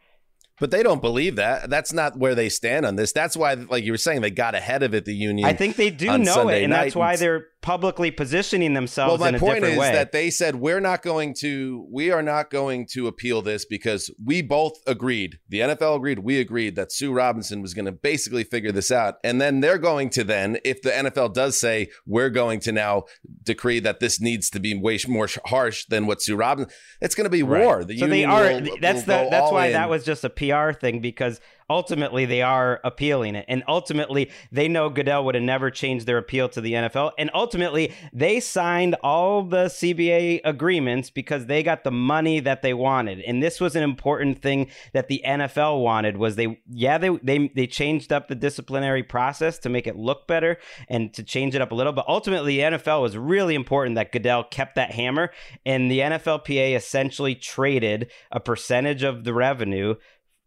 But 0.58 0.70
they 0.70 0.82
don't 0.82 1.02
believe 1.02 1.36
that. 1.36 1.68
That's 1.68 1.92
not 1.92 2.16
where 2.18 2.34
they 2.34 2.48
stand 2.48 2.86
on 2.86 2.96
this. 2.96 3.12
That's 3.12 3.36
why, 3.36 3.54
like 3.54 3.84
you 3.84 3.92
were 3.92 3.98
saying, 3.98 4.22
they 4.22 4.30
got 4.30 4.54
ahead 4.54 4.82
of 4.82 4.94
it. 4.94 5.04
The 5.04 5.14
union. 5.14 5.46
I 5.46 5.52
think 5.52 5.76
they 5.76 5.90
do 5.90 6.16
know 6.18 6.32
Sunday 6.32 6.60
it, 6.60 6.64
and 6.64 6.70
night. 6.70 6.84
that's 6.84 6.96
why 6.96 7.16
they're 7.16 7.46
publicly 7.62 8.10
positioning 8.12 8.74
themselves 8.74 9.20
Well, 9.20 9.32
my 9.32 9.38
point 9.38 9.64
is 9.64 9.76
way. 9.76 9.90
that 9.92 10.12
they 10.12 10.30
said 10.30 10.56
we're 10.56 10.80
not 10.80 11.02
going 11.02 11.34
to, 11.40 11.86
we 11.90 12.12
are 12.12 12.22
not 12.22 12.50
going 12.50 12.86
to 12.92 13.08
appeal 13.08 13.42
this 13.42 13.64
because 13.64 14.08
we 14.24 14.40
both 14.40 14.74
agreed. 14.86 15.38
The 15.48 15.60
NFL 15.60 15.96
agreed. 15.96 16.20
We 16.20 16.38
agreed 16.38 16.76
that 16.76 16.92
Sue 16.92 17.12
Robinson 17.12 17.62
was 17.62 17.74
going 17.74 17.86
to 17.86 17.92
basically 17.92 18.44
figure 18.44 18.70
this 18.70 18.92
out, 18.92 19.16
and 19.24 19.40
then 19.40 19.60
they're 19.60 19.78
going 19.78 20.10
to 20.10 20.22
then, 20.22 20.58
if 20.64 20.80
the 20.82 20.90
NFL 20.90 21.34
does 21.34 21.58
say 21.58 21.88
we're 22.06 22.30
going 22.30 22.60
to 22.60 22.72
now 22.72 23.04
decree 23.42 23.80
that 23.80 23.98
this 24.00 24.20
needs 24.20 24.48
to 24.50 24.60
be 24.60 24.74
way 24.78 24.98
more 25.08 25.28
harsh 25.46 25.86
than 25.86 26.06
what 26.06 26.22
Sue 26.22 26.36
Robinson, 26.36 26.72
it's 27.00 27.14
going 27.14 27.24
to 27.24 27.30
be 27.30 27.42
war. 27.42 27.84
The 27.84 27.98
so 27.98 28.06
they 28.06 28.24
are. 28.24 28.44
will- 28.44 28.76
that's 28.80 29.06
will 29.06 29.24
the. 29.24 29.28
That's 29.30 29.50
why 29.50 29.66
in. 29.66 29.72
that 29.72 29.90
was 29.90 30.04
just 30.04 30.22
a 30.24 30.30
PR 30.30 30.72
thing 30.72 31.00
because 31.00 31.40
ultimately 31.68 32.24
they 32.24 32.42
are 32.42 32.80
appealing 32.84 33.34
it, 33.34 33.44
and 33.48 33.62
ultimately 33.68 34.30
they 34.52 34.68
know 34.68 34.88
Goodell 34.88 35.24
would 35.24 35.34
have 35.34 35.44
never 35.44 35.70
changed 35.70 36.06
their 36.06 36.18
appeal 36.18 36.48
to 36.50 36.60
the 36.60 36.72
NFL, 36.74 37.12
and 37.18 37.30
ultimately 37.34 37.92
they 38.12 38.40
signed 38.40 38.96
all 39.02 39.42
the 39.42 39.66
CBA 39.66 40.40
agreements 40.44 41.10
because 41.10 41.46
they 41.46 41.62
got 41.62 41.84
the 41.84 41.90
money 41.90 42.40
that 42.40 42.62
they 42.62 42.74
wanted, 42.74 43.20
and 43.20 43.42
this 43.42 43.60
was 43.60 43.76
an 43.76 43.82
important 43.82 44.40
thing 44.40 44.68
that 44.92 45.08
the 45.08 45.22
NFL 45.24 45.82
wanted 45.82 46.16
was 46.16 46.36
they 46.36 46.60
yeah 46.70 46.98
they 46.98 47.10
they 47.22 47.48
they 47.54 47.66
changed 47.66 48.12
up 48.12 48.28
the 48.28 48.34
disciplinary 48.34 49.02
process 49.02 49.58
to 49.58 49.68
make 49.68 49.86
it 49.86 49.96
look 49.96 50.26
better 50.26 50.58
and 50.88 51.12
to 51.14 51.22
change 51.22 51.54
it 51.54 51.62
up 51.62 51.72
a 51.72 51.74
little, 51.74 51.92
but 51.92 52.08
ultimately 52.08 52.56
the 52.56 52.62
NFL 52.62 53.02
was 53.02 53.16
really 53.16 53.54
important 53.54 53.96
that 53.96 54.12
Goodell 54.12 54.44
kept 54.44 54.76
that 54.76 54.92
hammer, 54.92 55.30
and 55.64 55.90
the 55.90 56.00
NFLPA 56.00 56.76
essentially 56.76 57.34
traded 57.34 58.10
a 58.30 58.40
percentage 58.40 59.02
of 59.02 59.24
the 59.24 59.34
revenue 59.34 59.94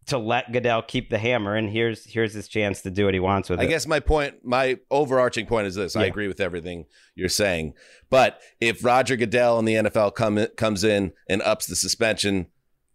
to 0.10 0.17
let 0.17 0.52
Goodell 0.52 0.82
keep 0.82 1.10
the 1.10 1.17
hammer, 1.17 1.56
and 1.56 1.69
here's 1.69 2.06
here's 2.06 2.34
his 2.34 2.48
chance 2.48 2.82
to 2.84 2.91
do 2.91 3.06
what 3.06 3.13
he 3.13 3.19
wants 3.19 3.50
with 3.50 3.60
I 3.60 3.63
it. 3.63 3.65
I 3.65 3.69
guess 3.69 3.88
my 3.88 4.00
point, 4.00 4.45
my 4.45 4.78
overarching 4.91 5.45
point 5.45 5.67
is 5.67 5.76
this: 5.76 5.95
I 5.95 6.06
agree 6.06 6.28
with 6.28 6.39
everything 6.39 6.86
you're 7.15 7.30
saying, 7.30 7.74
but 8.10 8.39
if 8.62 8.84
Roger 8.84 9.15
Goodell 9.15 9.58
and 9.60 9.67
the 9.67 9.74
NFL 9.76 10.15
come 10.15 10.45
comes 10.58 10.84
in 10.84 11.13
and 11.30 11.41
ups 11.41 11.65
the 11.67 11.76
suspension, 11.76 12.48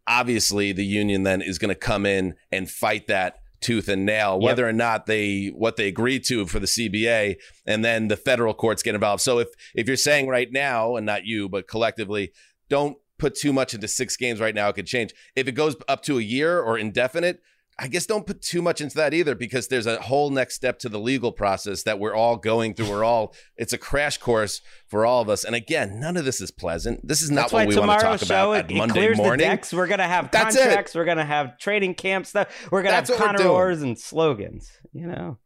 obviously 0.07 0.73
the 0.73 0.85
union 0.85 1.23
then 1.23 1.43
is 1.43 1.59
going 1.59 1.71
to 1.71 1.75
come 1.75 2.07
in 2.07 2.35
and 2.53 2.71
fight 2.71 3.07
that 3.07 3.39
tooth 3.61 3.89
and 3.89 4.05
nail, 4.05 4.39
Yep. 4.41 4.43
whether 4.43 4.69
or 4.69 4.73
not 4.73 5.07
they 5.07 5.47
what 5.55 5.77
they 5.77 5.89
agreed 5.89 6.25
to 6.25 6.47
for 6.47 6.59
the 6.61 6.67
CBA, 6.67 7.37
and 7.67 7.85
then 7.85 8.09
the 8.09 8.17
federal 8.17 8.53
courts 8.55 8.83
get 8.83 8.95
involved. 8.95 9.23
So 9.23 9.39
if 9.39 9.49
if 9.75 9.87
you're 9.87 9.97
saying 9.97 10.29
right 10.29 10.53
now, 10.53 10.97
and 10.97 11.07
not 11.07 11.25
you, 11.25 11.49
but 11.49 11.67
collectively, 11.67 12.33
don't 12.69 12.99
put 13.25 13.35
too 13.35 13.55
much 13.55 13.73
into 13.73 13.89
six 13.89 14.19
games 14.19 14.39
right 14.39 14.55
now, 14.55 14.69
it 14.69 14.75
could 14.75 14.87
change. 14.87 15.15
If 15.35 15.49
it 15.49 15.53
goes 15.53 15.77
up 15.89 16.03
to 16.03 16.19
a 16.19 16.23
year 16.23 16.61
or 16.61 16.77
indefinite. 16.79 17.41
I 17.77 17.89
guess 17.89 18.07
don't 18.07 18.25
put 18.25 18.41
too 18.41 18.63
much 18.63 18.81
into 18.81 18.95
that 18.99 19.13
either 19.13 19.35
because 19.35 19.67
there's 19.67 19.87
a 19.87 20.01
whole 20.01 20.31
next 20.31 20.55
step 20.55 20.79
to 20.79 20.89
the 20.89 21.01
legal 21.01 21.33
process 21.33 21.83
that 21.83 21.99
we're 21.99 22.15
all 22.15 22.37
going 22.37 22.73
through. 22.73 22.89
We're 22.89 23.03
all 23.03 23.35
it's 23.57 23.73
a 23.73 23.79
crash 23.79 24.19
course 24.19 24.61
for 24.87 25.05
all 25.05 25.21
of 25.21 25.29
us. 25.29 25.43
And 25.43 25.57
again, 25.57 25.99
none 25.99 26.17
of 26.17 26.25
this 26.25 26.41
is 26.41 26.53
pleasant. 26.53 27.01
This 27.03 27.21
is 27.21 27.33
not 27.33 27.51
That's 27.51 27.53
what 27.53 27.67
we 27.67 27.77
want 27.77 27.99
to 27.99 28.07
talk 28.07 28.21
show 28.21 28.53
about 28.53 28.57
at 28.57 28.71
it, 28.71 28.75
it 28.75 28.79
Monday 28.79 29.15
morning. 29.15 29.39
the 29.39 29.57
decks. 29.57 29.73
We're 29.73 29.89
gonna 29.89 30.07
have 30.07 30.31
That's 30.31 30.55
it. 30.55 30.61
contracts. 30.61 30.95
We're 30.95 31.05
gonna 31.05 31.25
have 31.25 31.59
trading 31.59 31.95
camp 31.97 32.27
stuff. 32.27 32.69
We're 32.71 32.83
gonna 32.83 32.95
That's 32.95 33.11
have 33.11 33.39
doing. 33.39 33.83
And 33.83 33.99
slogans. 33.99 34.71
You 34.93 35.09
know. 35.09 35.39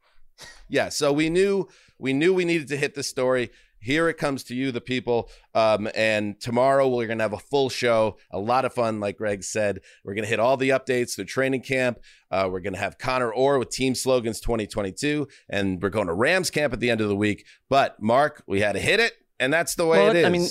Yeah, 0.69 0.91
so 0.91 1.15
we 1.15 1.31
knew 1.31 1.67
we 1.99 2.13
knew 2.13 2.35
we 2.35 2.45
needed 2.45 2.69
to 2.69 2.77
hit 2.77 2.95
the 2.95 3.03
story. 3.03 3.51
Here 3.81 4.09
it 4.09 4.15
comes 4.15 4.45
to 4.45 4.55
you, 4.55 4.73
the 4.73 4.81
people. 4.81 5.31
Um, 5.55 5.89
and 5.95 6.39
tomorrow 6.41 6.89
we're 6.89 7.07
gonna 7.07 7.23
have 7.23 7.33
a 7.33 7.39
full 7.39 7.69
show, 7.69 8.17
a 8.31 8.39
lot 8.39 8.65
of 8.65 8.73
fun, 8.73 9.01
like 9.01 9.19
Greg 9.19 9.43
said. 9.43 9.81
We're 10.05 10.15
gonna 10.15 10.27
hit 10.27 10.41
all 10.41 10.57
the 10.57 10.71
updates 10.71 11.15
through 11.15 11.27
training 11.27 11.63
camp. 11.63 11.99
Uh, 12.31 12.49
we're 12.51 12.61
gonna 12.61 12.79
have 12.79 12.99
Connor 12.99 13.33
Orr 13.33 13.59
with 13.59 13.71
Team 13.71 13.95
Slogans 13.95 14.41
2022, 14.41 15.29
and 15.49 15.81
we're 15.83 15.91
going 15.91 16.07
to 16.09 16.15
Rams 16.15 16.51
camp 16.51 16.73
at 16.73 16.81
the 16.81 16.91
end 16.91 17.01
of 17.01 17.09
the 17.09 17.17
week. 17.17 17.47
But 17.69 18.01
Marc, 18.03 18.43
we 18.47 18.61
had 18.61 18.73
to 18.73 18.81
hit 18.81 19.01
it, 19.01 19.13
and 19.41 19.53
that's 19.53 19.75
the 19.75 19.87
way 19.87 19.99
Well, 19.99 20.11
it 20.11 20.17
is. 20.17 20.25
I 20.27 20.29
mean, 20.29 20.49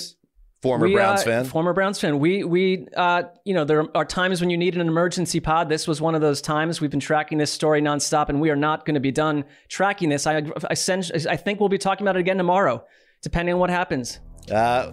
former 0.62 0.86
We, 0.86 0.94
Browns 0.94 1.20
uh, 1.20 1.24
fan. 1.24 1.44
Former 1.44 1.72
Browns 1.72 2.00
fan. 2.00 2.18
We 2.18 2.44
we 2.44 2.86
uh, 2.96 3.24
you 3.44 3.54
know 3.54 3.64
there 3.64 3.84
are 3.96 4.04
times 4.04 4.40
when 4.40 4.50
you 4.50 4.56
need 4.56 4.74
an 4.76 4.86
emergency 4.86 5.40
pod. 5.40 5.68
This 5.68 5.86
was 5.86 6.00
one 6.00 6.14
of 6.14 6.20
those 6.20 6.40
times. 6.40 6.80
We've 6.80 6.90
been 6.90 7.00
tracking 7.00 7.38
this 7.38 7.52
story 7.52 7.80
nonstop, 7.80 8.28
and 8.28 8.40
we 8.40 8.50
are 8.50 8.56
not 8.56 8.84
going 8.84 8.94
to 8.94 9.00
be 9.00 9.12
done 9.12 9.44
tracking 9.68 10.08
this. 10.08 10.26
I 10.26 10.42
I, 10.68 10.74
send, 10.74 11.10
I 11.28 11.36
think 11.36 11.60
we'll 11.60 11.68
be 11.68 11.78
talking 11.78 12.04
about 12.04 12.16
it 12.16 12.20
again 12.20 12.38
tomorrow, 12.38 12.84
depending 13.22 13.54
on 13.54 13.60
what 13.60 13.70
happens. 13.70 14.20
Uh, 14.50 14.92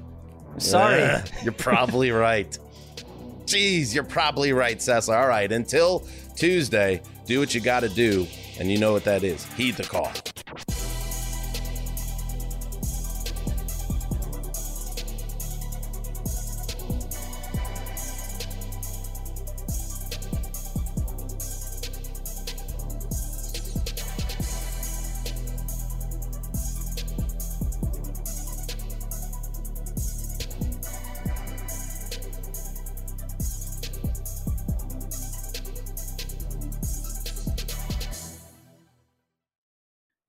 Sorry. 0.57 1.01
uh, 1.03 1.21
you're 1.43 1.53
probably 1.53 2.11
right. 2.27 2.57
Jeez, 3.45 3.93
you're 3.93 4.03
probably 4.03 4.53
right, 4.53 4.81
Cecil. 4.81 5.13
All 5.13 5.27
right, 5.27 5.51
until 5.51 6.07
Tuesday, 6.35 7.01
do 7.25 7.39
what 7.39 7.53
you 7.53 7.61
got 7.61 7.81
to 7.81 7.89
do, 7.89 8.27
and 8.59 8.71
you 8.71 8.77
know 8.77 8.91
what 8.91 9.03
that 9.03 9.23
is. 9.23 9.45
Heed 9.53 9.75
the 9.75 9.83
call. 9.83 10.11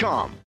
Cars.com. 0.00 0.39